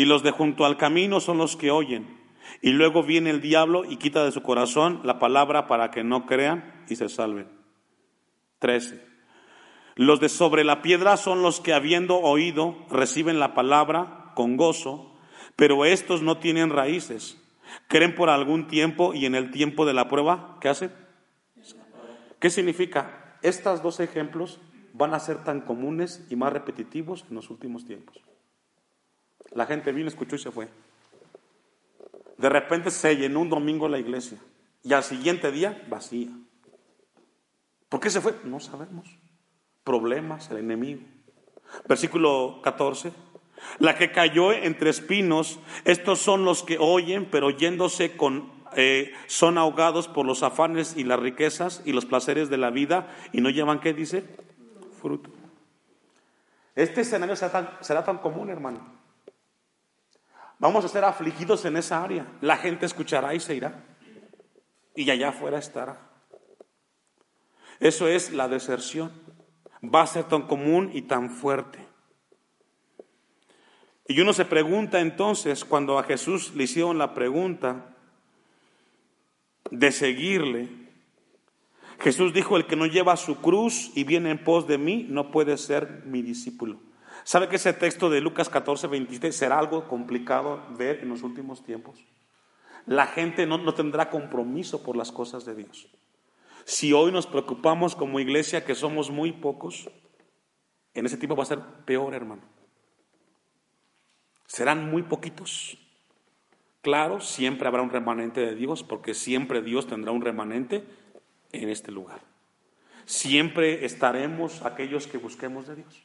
y 0.00 0.06
los 0.06 0.22
de 0.22 0.30
junto 0.30 0.64
al 0.64 0.78
camino 0.78 1.20
son 1.20 1.36
los 1.36 1.58
que 1.58 1.70
oyen. 1.70 2.18
Y 2.62 2.70
luego 2.70 3.02
viene 3.02 3.28
el 3.28 3.42
diablo 3.42 3.84
y 3.84 3.98
quita 3.98 4.24
de 4.24 4.32
su 4.32 4.40
corazón 4.40 5.02
la 5.04 5.18
palabra 5.18 5.66
para 5.66 5.90
que 5.90 6.02
no 6.02 6.24
crean 6.24 6.86
y 6.88 6.96
se 6.96 7.10
salven. 7.10 7.48
13. 8.60 9.04
Los 9.96 10.18
de 10.18 10.30
sobre 10.30 10.64
la 10.64 10.80
piedra 10.80 11.18
son 11.18 11.42
los 11.42 11.60
que 11.60 11.74
habiendo 11.74 12.18
oído 12.18 12.78
reciben 12.88 13.38
la 13.38 13.52
palabra 13.52 14.32
con 14.34 14.56
gozo, 14.56 15.18
pero 15.54 15.84
estos 15.84 16.22
no 16.22 16.38
tienen 16.38 16.70
raíces. 16.70 17.36
Creen 17.86 18.14
por 18.14 18.30
algún 18.30 18.68
tiempo 18.68 19.12
y 19.12 19.26
en 19.26 19.34
el 19.34 19.50
tiempo 19.50 19.84
de 19.84 19.92
la 19.92 20.08
prueba, 20.08 20.56
¿qué 20.62 20.70
hacen? 20.70 20.94
¿Qué 22.38 22.48
significa? 22.48 23.36
Estos 23.42 23.82
dos 23.82 24.00
ejemplos 24.00 24.60
van 24.94 25.12
a 25.12 25.20
ser 25.20 25.44
tan 25.44 25.60
comunes 25.60 26.26
y 26.30 26.36
más 26.36 26.54
repetitivos 26.54 27.26
en 27.28 27.34
los 27.34 27.50
últimos 27.50 27.84
tiempos. 27.84 28.29
La 29.52 29.66
gente 29.66 29.92
vino, 29.92 30.08
escuchó 30.08 30.36
y 30.36 30.38
se 30.38 30.50
fue. 30.50 30.68
De 32.38 32.48
repente 32.48 32.90
se 32.90 33.16
llenó 33.16 33.40
un 33.40 33.50
domingo 33.50 33.88
la 33.88 33.98
iglesia 33.98 34.38
y 34.82 34.92
al 34.92 35.04
siguiente 35.04 35.50
día 35.52 35.84
vacía. 35.88 36.30
¿Por 37.88 38.00
qué 38.00 38.08
se 38.08 38.20
fue? 38.20 38.34
No 38.44 38.60
sabemos. 38.60 39.06
Problemas, 39.84 40.50
el 40.50 40.58
enemigo. 40.58 41.02
Versículo 41.88 42.60
14. 42.62 43.12
La 43.78 43.96
que 43.96 44.10
cayó 44.10 44.52
entre 44.52 44.90
espinos, 44.90 45.58
estos 45.84 46.20
son 46.20 46.44
los 46.44 46.62
que 46.62 46.78
oyen, 46.78 47.28
pero 47.30 47.50
yéndose 47.50 48.16
con, 48.16 48.50
eh, 48.74 49.12
son 49.26 49.58
ahogados 49.58 50.08
por 50.08 50.24
los 50.24 50.42
afanes 50.42 50.96
y 50.96 51.04
las 51.04 51.20
riquezas 51.20 51.82
y 51.84 51.92
los 51.92 52.06
placeres 52.06 52.48
de 52.48 52.56
la 52.56 52.70
vida 52.70 53.14
y 53.32 53.40
no 53.40 53.50
llevan, 53.50 53.80
¿qué 53.80 53.92
dice? 53.92 54.24
Fruto. 55.00 55.30
Este 56.74 57.02
escenario 57.02 57.36
será 57.36 57.52
tan, 57.52 57.70
será 57.80 58.04
tan 58.04 58.18
común, 58.18 58.48
hermano. 58.48 58.99
Vamos 60.60 60.84
a 60.84 60.88
ser 60.88 61.04
afligidos 61.04 61.64
en 61.64 61.78
esa 61.78 62.04
área. 62.04 62.26
La 62.42 62.58
gente 62.58 62.84
escuchará 62.84 63.34
y 63.34 63.40
se 63.40 63.56
irá. 63.56 63.82
Y 64.94 65.10
allá 65.10 65.30
afuera 65.30 65.58
estará. 65.58 65.98
Eso 67.80 68.06
es 68.06 68.30
la 68.32 68.46
deserción. 68.46 69.10
Va 69.82 70.02
a 70.02 70.06
ser 70.06 70.24
tan 70.24 70.42
común 70.42 70.90
y 70.92 71.02
tan 71.02 71.30
fuerte. 71.30 71.78
Y 74.06 74.20
uno 74.20 74.34
se 74.34 74.44
pregunta 74.44 75.00
entonces, 75.00 75.64
cuando 75.64 75.98
a 75.98 76.02
Jesús 76.02 76.52
le 76.54 76.64
hicieron 76.64 76.98
la 76.98 77.14
pregunta 77.14 77.96
de 79.70 79.92
seguirle, 79.92 80.68
Jesús 82.00 82.34
dijo, 82.34 82.58
el 82.58 82.66
que 82.66 82.76
no 82.76 82.84
lleva 82.84 83.16
su 83.16 83.40
cruz 83.40 83.92
y 83.94 84.04
viene 84.04 84.30
en 84.30 84.44
pos 84.44 84.66
de 84.66 84.76
mí, 84.76 85.06
no 85.08 85.30
puede 85.30 85.56
ser 85.56 86.02
mi 86.04 86.20
discípulo. 86.20 86.80
¿Sabe 87.24 87.48
que 87.48 87.56
ese 87.56 87.72
texto 87.72 88.10
de 88.10 88.20
Lucas 88.20 88.48
14, 88.48 88.86
23 88.86 89.34
será 89.34 89.58
algo 89.58 89.88
complicado 89.88 90.62
ver 90.70 91.00
en 91.00 91.08
los 91.08 91.22
últimos 91.22 91.64
tiempos? 91.64 92.04
La 92.86 93.06
gente 93.06 93.46
no, 93.46 93.58
no 93.58 93.74
tendrá 93.74 94.10
compromiso 94.10 94.82
por 94.82 94.96
las 94.96 95.12
cosas 95.12 95.44
de 95.44 95.54
Dios. 95.54 95.88
Si 96.64 96.92
hoy 96.92 97.12
nos 97.12 97.26
preocupamos 97.26 97.94
como 97.94 98.20
iglesia 98.20 98.64
que 98.64 98.74
somos 98.74 99.10
muy 99.10 99.32
pocos, 99.32 99.90
en 100.94 101.06
ese 101.06 101.16
tiempo 101.16 101.36
va 101.36 101.42
a 101.42 101.46
ser 101.46 101.60
peor, 101.84 102.14
hermano. 102.14 102.42
Serán 104.46 104.90
muy 104.90 105.02
poquitos. 105.02 105.78
Claro, 106.82 107.20
siempre 107.20 107.68
habrá 107.68 107.82
un 107.82 107.90
remanente 107.90 108.40
de 108.40 108.54
Dios, 108.54 108.82
porque 108.82 109.14
siempre 109.14 109.62
Dios 109.62 109.86
tendrá 109.86 110.12
un 110.12 110.22
remanente 110.22 110.84
en 111.52 111.68
este 111.68 111.92
lugar. 111.92 112.22
Siempre 113.04 113.84
estaremos 113.84 114.64
aquellos 114.64 115.06
que 115.06 115.18
busquemos 115.18 115.66
de 115.66 115.76
Dios. 115.76 116.02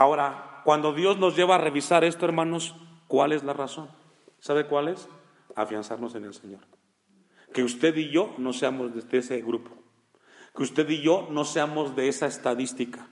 Ahora, 0.00 0.62
cuando 0.64 0.94
Dios 0.94 1.18
nos 1.18 1.36
lleva 1.36 1.56
a 1.56 1.58
revisar 1.58 2.04
esto, 2.04 2.24
hermanos, 2.24 2.74
¿cuál 3.06 3.32
es 3.32 3.44
la 3.44 3.52
razón? 3.52 3.90
¿Sabe 4.38 4.66
cuál 4.66 4.88
es? 4.88 5.06
Afianzarnos 5.54 6.14
en 6.14 6.24
el 6.24 6.32
Señor. 6.32 6.60
Que 7.52 7.62
usted 7.62 7.94
y 7.96 8.08
yo 8.08 8.34
no 8.38 8.54
seamos 8.54 8.94
de 8.94 9.18
ese 9.18 9.42
grupo. 9.42 9.72
Que 10.56 10.62
usted 10.62 10.88
y 10.88 11.02
yo 11.02 11.28
no 11.30 11.44
seamos 11.44 11.96
de 11.96 12.08
esa 12.08 12.26
estadística, 12.26 13.10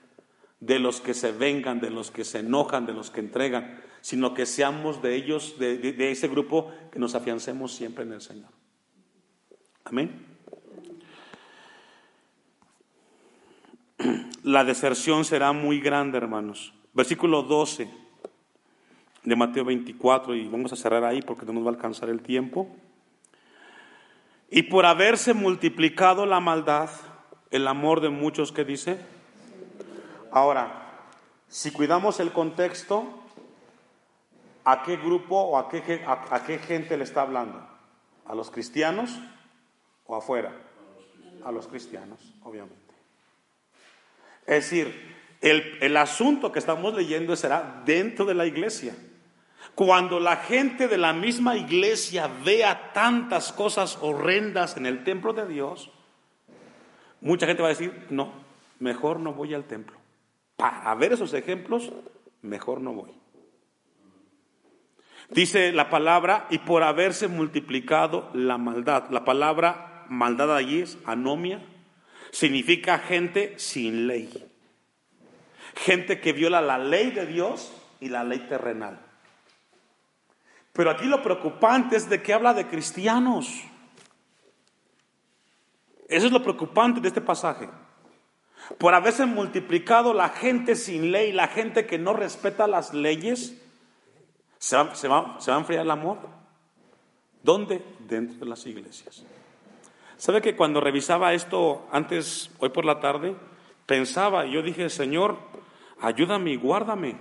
de 0.60 0.78
los 0.78 1.02
que 1.02 1.12
se 1.12 1.30
vengan, 1.30 1.78
de 1.78 1.90
los 1.90 2.10
que 2.10 2.24
se 2.24 2.38
enojan, 2.38 2.86
de 2.86 2.94
los 2.94 3.10
que 3.10 3.20
entregan, 3.20 3.82
sino 4.00 4.32
que 4.32 4.46
seamos 4.46 5.02
de 5.02 5.14
ellos, 5.14 5.58
de 5.58 6.10
ese 6.10 6.28
grupo, 6.28 6.72
que 6.90 6.98
nos 6.98 7.14
afiancemos 7.14 7.72
siempre 7.72 8.04
en 8.04 8.14
el 8.14 8.22
Señor. 8.22 8.48
Amén. 9.84 10.24
La 14.42 14.64
deserción 14.64 15.26
será 15.26 15.52
muy 15.52 15.80
grande, 15.80 16.16
hermanos. 16.16 16.72
Versículo 16.98 17.44
12 17.44 17.88
de 19.22 19.36
Mateo 19.36 19.64
24, 19.64 20.34
y 20.34 20.48
vamos 20.48 20.72
a 20.72 20.76
cerrar 20.76 21.04
ahí 21.04 21.22
porque 21.22 21.46
no 21.46 21.52
nos 21.52 21.64
va 21.64 21.68
a 21.68 21.74
alcanzar 21.74 22.08
el 22.08 22.22
tiempo. 22.22 22.66
Y 24.50 24.62
por 24.62 24.84
haberse 24.84 25.32
multiplicado 25.32 26.26
la 26.26 26.40
maldad, 26.40 26.90
el 27.52 27.68
amor 27.68 28.00
de 28.00 28.08
muchos 28.08 28.50
que 28.50 28.64
dice. 28.64 28.98
Ahora, 30.32 31.04
si 31.46 31.70
cuidamos 31.70 32.18
el 32.18 32.32
contexto, 32.32 33.06
¿a 34.64 34.82
qué 34.82 34.96
grupo 34.96 35.40
o 35.40 35.56
a 35.56 35.68
qué, 35.68 36.02
a, 36.04 36.34
a 36.34 36.42
qué 36.42 36.58
gente 36.58 36.96
le 36.96 37.04
está 37.04 37.22
hablando? 37.22 37.64
¿A 38.26 38.34
los 38.34 38.50
cristianos 38.50 39.16
o 40.04 40.16
afuera? 40.16 40.50
A 41.44 41.52
los 41.52 41.68
cristianos, 41.68 42.34
obviamente. 42.42 42.92
Es 44.48 44.68
decir, 44.68 45.17
el, 45.40 45.78
el, 45.80 45.96
asunto 45.96 46.50
que 46.50 46.58
estamos 46.58 46.94
leyendo 46.94 47.36
será 47.36 47.82
dentro 47.84 48.24
de 48.24 48.34
la 48.34 48.46
iglesia. 48.46 48.94
Cuando 49.74 50.18
la 50.18 50.36
gente 50.36 50.88
de 50.88 50.98
la 50.98 51.12
misma 51.12 51.56
iglesia 51.56 52.28
vea 52.44 52.92
tantas 52.92 53.52
cosas 53.52 53.98
horrendas 54.00 54.76
en 54.76 54.86
el 54.86 55.04
templo 55.04 55.32
de 55.32 55.46
Dios, 55.46 55.92
mucha 57.20 57.46
gente 57.46 57.62
va 57.62 57.68
a 57.68 57.70
decir, 57.70 58.06
no, 58.10 58.32
mejor 58.80 59.20
no 59.20 59.32
voy 59.32 59.54
al 59.54 59.64
templo. 59.64 59.96
Para 60.56 60.92
ver 60.96 61.12
esos 61.12 61.32
ejemplos, 61.34 61.92
mejor 62.42 62.80
no 62.80 62.92
voy. 62.92 63.10
Dice 65.30 65.70
la 65.72 65.90
palabra, 65.90 66.48
y 66.50 66.58
por 66.58 66.82
haberse 66.82 67.28
multiplicado 67.28 68.30
la 68.32 68.58
maldad. 68.58 69.10
La 69.10 69.24
palabra 69.24 70.06
maldad 70.08 70.56
allí 70.56 70.80
es 70.80 70.98
anomia, 71.04 71.62
significa 72.32 72.98
gente 72.98 73.54
sin 73.58 74.08
ley 74.08 74.47
gente 75.78 76.20
que 76.20 76.32
viola 76.32 76.60
la 76.60 76.78
ley 76.78 77.10
de 77.10 77.26
Dios 77.26 77.72
y 78.00 78.08
la 78.08 78.24
ley 78.24 78.40
terrenal. 78.40 78.98
Pero 80.72 80.90
aquí 80.90 81.06
lo 81.06 81.22
preocupante 81.22 81.96
es 81.96 82.08
de 82.08 82.22
que 82.22 82.32
habla 82.32 82.54
de 82.54 82.66
cristianos. 82.66 83.64
Eso 86.08 86.26
es 86.26 86.32
lo 86.32 86.42
preocupante 86.42 87.00
de 87.00 87.08
este 87.08 87.20
pasaje. 87.20 87.68
Por 88.78 88.94
haberse 88.94 89.26
multiplicado 89.26 90.12
la 90.12 90.28
gente 90.28 90.76
sin 90.76 91.10
ley, 91.10 91.32
la 91.32 91.48
gente 91.48 91.86
que 91.86 91.98
no 91.98 92.12
respeta 92.12 92.66
las 92.66 92.92
leyes, 92.92 93.60
se 94.58 94.76
va, 94.76 94.94
se 94.94 95.08
va, 95.08 95.40
se 95.40 95.50
va 95.50 95.56
a 95.56 95.60
enfriar 95.60 95.82
el 95.82 95.90
amor. 95.90 96.18
¿Dónde? 97.42 97.82
Dentro 98.00 98.38
de 98.38 98.46
las 98.46 98.66
iglesias. 98.66 99.24
¿Sabe 100.16 100.42
que 100.42 100.56
cuando 100.56 100.80
revisaba 100.80 101.32
esto 101.32 101.86
antes, 101.92 102.50
hoy 102.58 102.70
por 102.70 102.84
la 102.84 103.00
tarde, 103.00 103.36
pensaba, 103.86 104.44
yo 104.46 104.62
dije, 104.62 104.90
Señor, 104.90 105.38
ayúdame 106.00 106.52
y 106.52 106.56
guárdame. 106.56 107.16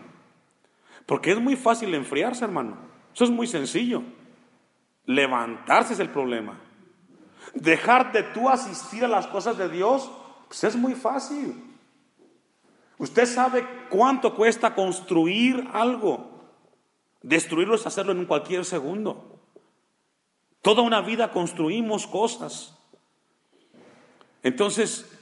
Porque 1.05 1.31
es 1.31 1.39
muy 1.39 1.55
fácil 1.55 1.93
enfriarse, 1.93 2.45
hermano. 2.45 2.77
Eso 3.13 3.23
es 3.23 3.29
muy 3.29 3.47
sencillo. 3.47 4.03
Levantarse 5.05 5.93
es 5.93 5.99
el 5.99 6.09
problema. 6.09 6.59
Dejar 7.53 8.11
de 8.11 8.23
tú 8.23 8.49
asistir 8.49 9.05
a 9.05 9.07
las 9.07 9.25
cosas 9.27 9.57
de 9.57 9.69
Dios, 9.69 10.11
pues 10.47 10.63
es 10.63 10.75
muy 10.75 10.93
fácil. 10.93 11.63
Usted 12.97 13.25
sabe 13.25 13.65
cuánto 13.89 14.35
cuesta 14.35 14.75
construir 14.75 15.67
algo. 15.73 16.37
Destruirlo 17.21 17.75
es 17.75 17.87
hacerlo 17.87 18.11
en 18.11 18.25
cualquier 18.25 18.65
segundo. 18.65 19.39
Toda 20.61 20.81
una 20.81 21.01
vida 21.01 21.31
construimos 21.31 22.07
cosas. 22.07 22.77
Entonces, 24.43 25.16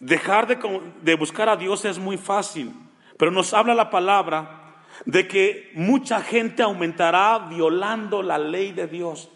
dejar 0.00 0.46
de, 0.46 1.14
buscar 1.14 1.48
a 1.48 1.56
Dios 1.56 1.84
es 1.84 1.98
muy 1.98 2.16
fácil, 2.16 2.74
pero 3.18 3.30
nos 3.30 3.54
habla 3.54 3.74
la 3.74 3.90
palabra 3.90 4.84
de 5.04 5.28
que 5.28 5.70
mucha 5.74 6.20
gente 6.20 6.62
aumentará 6.62 7.38
violando 7.50 8.22
la 8.22 8.38
ley 8.38 8.72
de 8.72 8.86
Dios. 8.86 9.30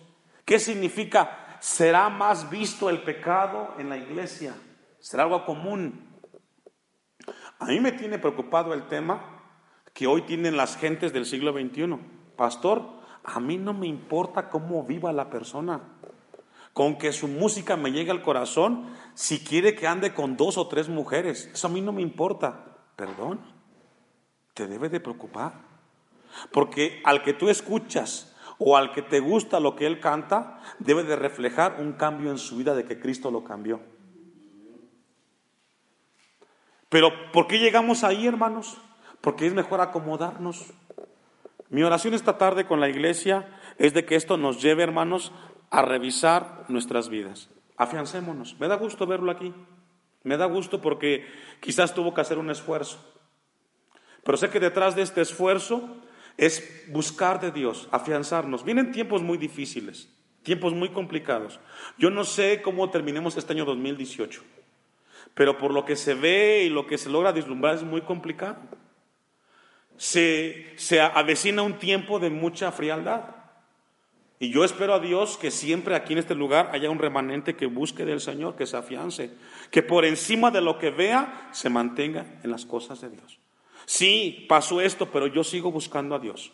¿Qué 0.45 0.59
significa? 0.59 1.59
Será 1.61 2.09
más 2.09 2.51
visto 2.51 2.91
el 2.91 3.03
pecado 3.03 3.75
en 3.79 3.89
la 3.89 3.97
iglesia, 3.97 4.55
será 4.99 5.23
algo 5.23 5.45
común. 5.45 6.11
A 7.59 7.67
mí 7.67 7.81
me 7.81 7.93
tiene 7.93 8.19
preocupado 8.19 8.75
el 8.75 8.89
tema 8.89 9.35
que 9.95 10.07
hoy 10.07 10.23
tienen 10.23 10.57
las 10.57 10.77
gentes 10.77 11.13
del 11.13 11.25
siglo 11.25 11.53
XXI. 11.53 11.99
Pastor, 12.37 12.83
a 13.23 13.41
mí 13.41 13.57
no 13.57 13.73
me 13.73 13.87
importa 13.87 14.51
cómo 14.51 14.83
viva 14.83 15.13
la 15.13 15.31
persona. 15.31 15.94
Con 16.75 16.99
que 16.99 17.13
su 17.13 17.27
música 17.29 17.79
me 17.79 17.91
llegue 17.91 18.11
al 18.11 18.21
corazón, 18.21 18.93
si 19.15 19.43
quiere 19.43 19.75
que 19.75 19.87
ande 19.87 20.13
con 20.13 20.37
dos 20.37 20.59
o 20.59 20.69
tres 20.69 20.91
mujeres, 20.91 21.49
eso 21.55 21.69
a 21.69 21.71
mí 21.71 21.81
no 21.81 21.93
me 21.93 22.03
importa. 22.03 22.77
Perdón, 22.97 23.41
te 24.53 24.67
debe 24.67 24.91
de 24.91 25.01
preocupar. 25.01 25.63
Porque 26.53 27.01
al 27.05 27.23
que 27.23 27.33
tú 27.33 27.49
escuchas 27.49 28.35
o 28.59 28.77
al 28.77 28.93
que 28.93 29.03
te 29.03 29.21
gusta 29.21 29.61
lo 29.61 29.77
que 29.77 29.87
él 29.87 30.01
canta, 30.01 30.61
debe 30.79 31.05
de 31.05 31.17
reflejar 31.17 31.81
un 31.81 31.93
cambio 31.93 32.31
en 32.31 32.39
su 32.39 32.57
vida 32.57 32.75
de 32.75 32.85
que 32.85 33.01
Cristo 33.01 33.31
lo 33.31 33.45
cambió. 33.45 33.81
Pero 36.89 37.11
¿por 37.33 37.47
qué 37.47 37.59
llegamos 37.59 38.05
ahí, 38.05 38.27
hermanos? 38.27 38.79
Porque 39.21 39.47
es 39.47 39.55
mejor 39.55 39.81
acomodarnos. 39.81 40.73
Mi 41.69 41.83
oración 41.83 42.15
esta 42.15 42.39
tarde 42.39 42.67
con 42.67 42.79
la 42.79 42.89
iglesia 42.89 43.49
es 43.79 43.95
de 43.95 44.05
que 44.05 44.15
esto 44.15 44.37
nos 44.37 44.63
lleve, 44.63 44.85
hermanos, 44.85 45.33
a 45.79 45.83
revisar 45.83 46.65
nuestras 46.69 47.09
vidas. 47.09 47.51
Afiancémonos. 47.77 48.57
Me 48.61 48.69
da 48.69 48.77
gusto 48.77 49.07
verlo 49.07 49.31
aquí. 49.31 49.53
Me 50.23 50.37
da 50.37 50.47
gusto 50.47 50.81
porque 50.81 51.27
quizás 51.61 51.95
tuvo 51.95 52.15
que 52.15 52.21
hacer 52.21 52.39
un 52.39 52.51
esfuerzo. 52.51 52.99
Pero 54.25 54.39
sé 54.39 54.51
que 54.51 54.61
detrás 54.61 54.97
de 54.97 55.03
este 55.03 55.21
esfuerzo 55.21 55.97
es 56.37 56.85
buscar 56.89 57.41
de 57.41 57.51
Dios, 57.51 57.89
afianzarnos. 57.91 58.65
Vienen 58.65 58.93
tiempos 58.93 59.23
muy 59.23 59.37
difíciles, 59.37 60.09
tiempos 60.43 60.73
muy 60.73 60.89
complicados. 60.91 61.61
Yo 61.99 62.11
no 62.11 62.25
sé 62.25 62.63
cómo 62.63 62.91
terminemos 62.91 63.37
este 63.37 63.53
año 63.53 63.65
2018 63.65 64.43
pero 65.35 65.59
por 65.59 65.73
lo 65.73 65.85
que 65.85 65.97
se 65.97 66.15
ve 66.15 66.63
y 66.65 66.71
lo 66.71 66.87
que 66.87 66.97
se 66.97 67.11
logra 67.11 67.33
vislumbrar 67.33 67.75
es 67.75 67.83
muy 67.83 68.03
complicado. 68.03 68.57
Se, 69.97 70.73
se 70.77 71.01
avecina 71.01 71.63
un 71.63 71.79
tiempo 71.79 72.19
de 72.19 72.31
mucha 72.31 72.71
frialdad. 72.73 73.34
Y 74.39 74.51
yo 74.51 74.65
espero 74.65 74.95
a 74.95 75.01
Dios 75.01 75.39
que 75.39 75.51
siempre 75.51 75.95
aquí 75.95 76.13
en 76.13 76.19
este 76.19 76.35
lugar 76.35 76.71
haya 76.73 76.91
un 76.91 76.99
remanente 76.99 77.55
que 77.55 77.67
busque 77.67 78.05
del 78.05 78.21
Señor, 78.21 78.57
que 78.57 78.67
se 78.67 78.77
afiance, 78.77 79.31
que 79.71 79.83
por 79.83 80.05
encima 80.05 80.51
de 80.51 80.61
lo 80.61 80.79
que 80.79 80.91
vea 80.91 81.49
se 81.53 81.71
mantenga 81.71 82.27
en 82.43 82.51
las 82.51 82.67
cosas 82.67 83.01
de 83.01 83.11
Dios. 83.11 83.39
Sí, 83.87 84.47
pasó 84.49 84.81
esto, 84.81 85.11
pero 85.11 85.27
yo 85.27 85.45
sigo 85.45 85.71
buscando 85.71 86.15
a 86.15 86.19
Dios. 86.19 86.53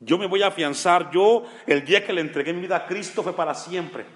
Yo 0.00 0.18
me 0.18 0.26
voy 0.26 0.42
a 0.42 0.48
afianzar. 0.48 1.10
Yo, 1.10 1.44
el 1.66 1.84
día 1.84 2.04
que 2.04 2.12
le 2.12 2.20
entregué 2.20 2.52
mi 2.52 2.60
vida 2.60 2.76
a 2.76 2.86
Cristo 2.86 3.22
fue 3.22 3.34
para 3.34 3.54
siempre. 3.54 4.06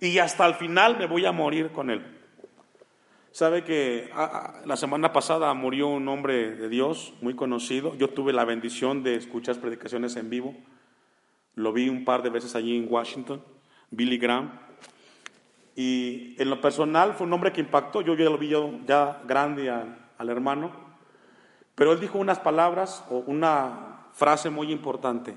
Y 0.00 0.18
hasta 0.18 0.46
el 0.46 0.54
final 0.54 0.98
me 0.98 1.06
voy 1.06 1.26
a 1.26 1.32
morir 1.32 1.70
con 1.70 1.90
Él. 1.90 2.02
Sabe 3.30 3.64
que 3.64 4.10
ah, 4.14 4.30
ah, 4.32 4.62
la 4.66 4.76
semana 4.76 5.12
pasada 5.12 5.52
murió 5.54 5.88
un 5.88 6.06
hombre 6.08 6.54
de 6.54 6.68
Dios 6.68 7.14
muy 7.20 7.34
conocido. 7.34 7.96
Yo 7.96 8.08
tuve 8.08 8.32
la 8.32 8.44
bendición 8.44 9.02
de 9.02 9.16
escuchar 9.16 9.58
predicaciones 9.58 10.16
en 10.16 10.28
vivo. 10.28 10.54
Lo 11.54 11.72
vi 11.72 11.88
un 11.88 12.04
par 12.04 12.22
de 12.22 12.30
veces 12.30 12.54
allí 12.54 12.76
en 12.76 12.86
Washington, 12.90 13.42
Billy 13.90 14.18
Graham. 14.18 14.52
Y 15.74 16.34
en 16.40 16.50
lo 16.50 16.60
personal 16.60 17.14
fue 17.14 17.26
un 17.26 17.32
hombre 17.32 17.52
que 17.52 17.60
impactó. 17.60 18.02
Yo 18.02 18.14
ya 18.14 18.24
lo 18.24 18.38
vi 18.38 18.48
yo 18.48 18.78
ya 18.86 19.22
grande 19.26 19.70
al, 19.70 20.10
al 20.18 20.28
hermano. 20.28 20.70
Pero 21.74 21.92
él 21.92 22.00
dijo 22.00 22.18
unas 22.18 22.38
palabras 22.38 23.04
o 23.10 23.18
una 23.18 24.06
frase 24.12 24.50
muy 24.50 24.70
importante. 24.70 25.36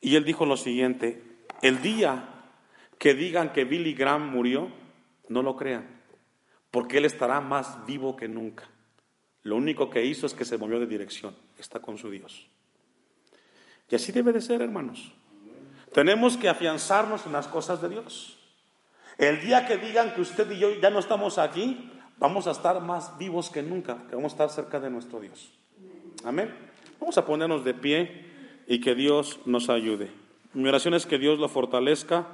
Y 0.00 0.16
él 0.16 0.24
dijo 0.24 0.46
lo 0.46 0.56
siguiente, 0.56 1.22
el 1.62 1.82
día 1.82 2.28
que 2.98 3.14
digan 3.14 3.52
que 3.52 3.64
Billy 3.64 3.94
Graham 3.94 4.30
murió, 4.30 4.68
no 5.28 5.42
lo 5.42 5.56
crean 5.56 5.96
porque 6.76 6.98
Él 6.98 7.06
estará 7.06 7.40
más 7.40 7.86
vivo 7.86 8.16
que 8.16 8.28
nunca. 8.28 8.68
Lo 9.42 9.56
único 9.56 9.88
que 9.88 10.04
hizo 10.04 10.26
es 10.26 10.34
que 10.34 10.44
se 10.44 10.58
movió 10.58 10.78
de 10.78 10.86
dirección, 10.86 11.34
está 11.58 11.80
con 11.80 11.96
su 11.96 12.10
Dios. 12.10 12.50
Y 13.90 13.96
así 13.96 14.12
debe 14.12 14.32
de 14.32 14.40
ser, 14.40 14.62
hermanos. 14.62 15.12
Tenemos 15.92 16.36
que 16.36 16.48
afianzarnos 16.48 17.26
en 17.26 17.32
las 17.32 17.48
cosas 17.48 17.80
de 17.80 17.88
Dios. 17.88 18.36
El 19.18 19.40
día 19.40 19.66
que 19.66 19.76
digan 19.76 20.14
que 20.14 20.20
usted 20.20 20.50
y 20.50 20.58
yo 20.58 20.74
ya 20.80 20.90
no 20.90 20.98
estamos 20.98 21.38
aquí, 21.38 21.90
vamos 22.18 22.46
a 22.46 22.50
estar 22.50 22.80
más 22.80 23.16
vivos 23.18 23.50
que 23.50 23.62
nunca, 23.62 24.06
que 24.08 24.16
vamos 24.16 24.32
a 24.32 24.34
estar 24.34 24.50
cerca 24.50 24.80
de 24.80 24.90
nuestro 24.90 25.20
Dios. 25.20 25.50
Amén. 26.24 26.54
Vamos 27.00 27.16
a 27.18 27.24
ponernos 27.24 27.64
de 27.64 27.74
pie 27.74 28.26
y 28.66 28.80
que 28.80 28.94
Dios 28.94 29.38
nos 29.46 29.68
ayude. 29.68 30.10
Mi 30.52 30.68
oración 30.68 30.94
es 30.94 31.06
que 31.06 31.18
Dios 31.18 31.38
lo 31.38 31.48
fortalezca 31.48 32.24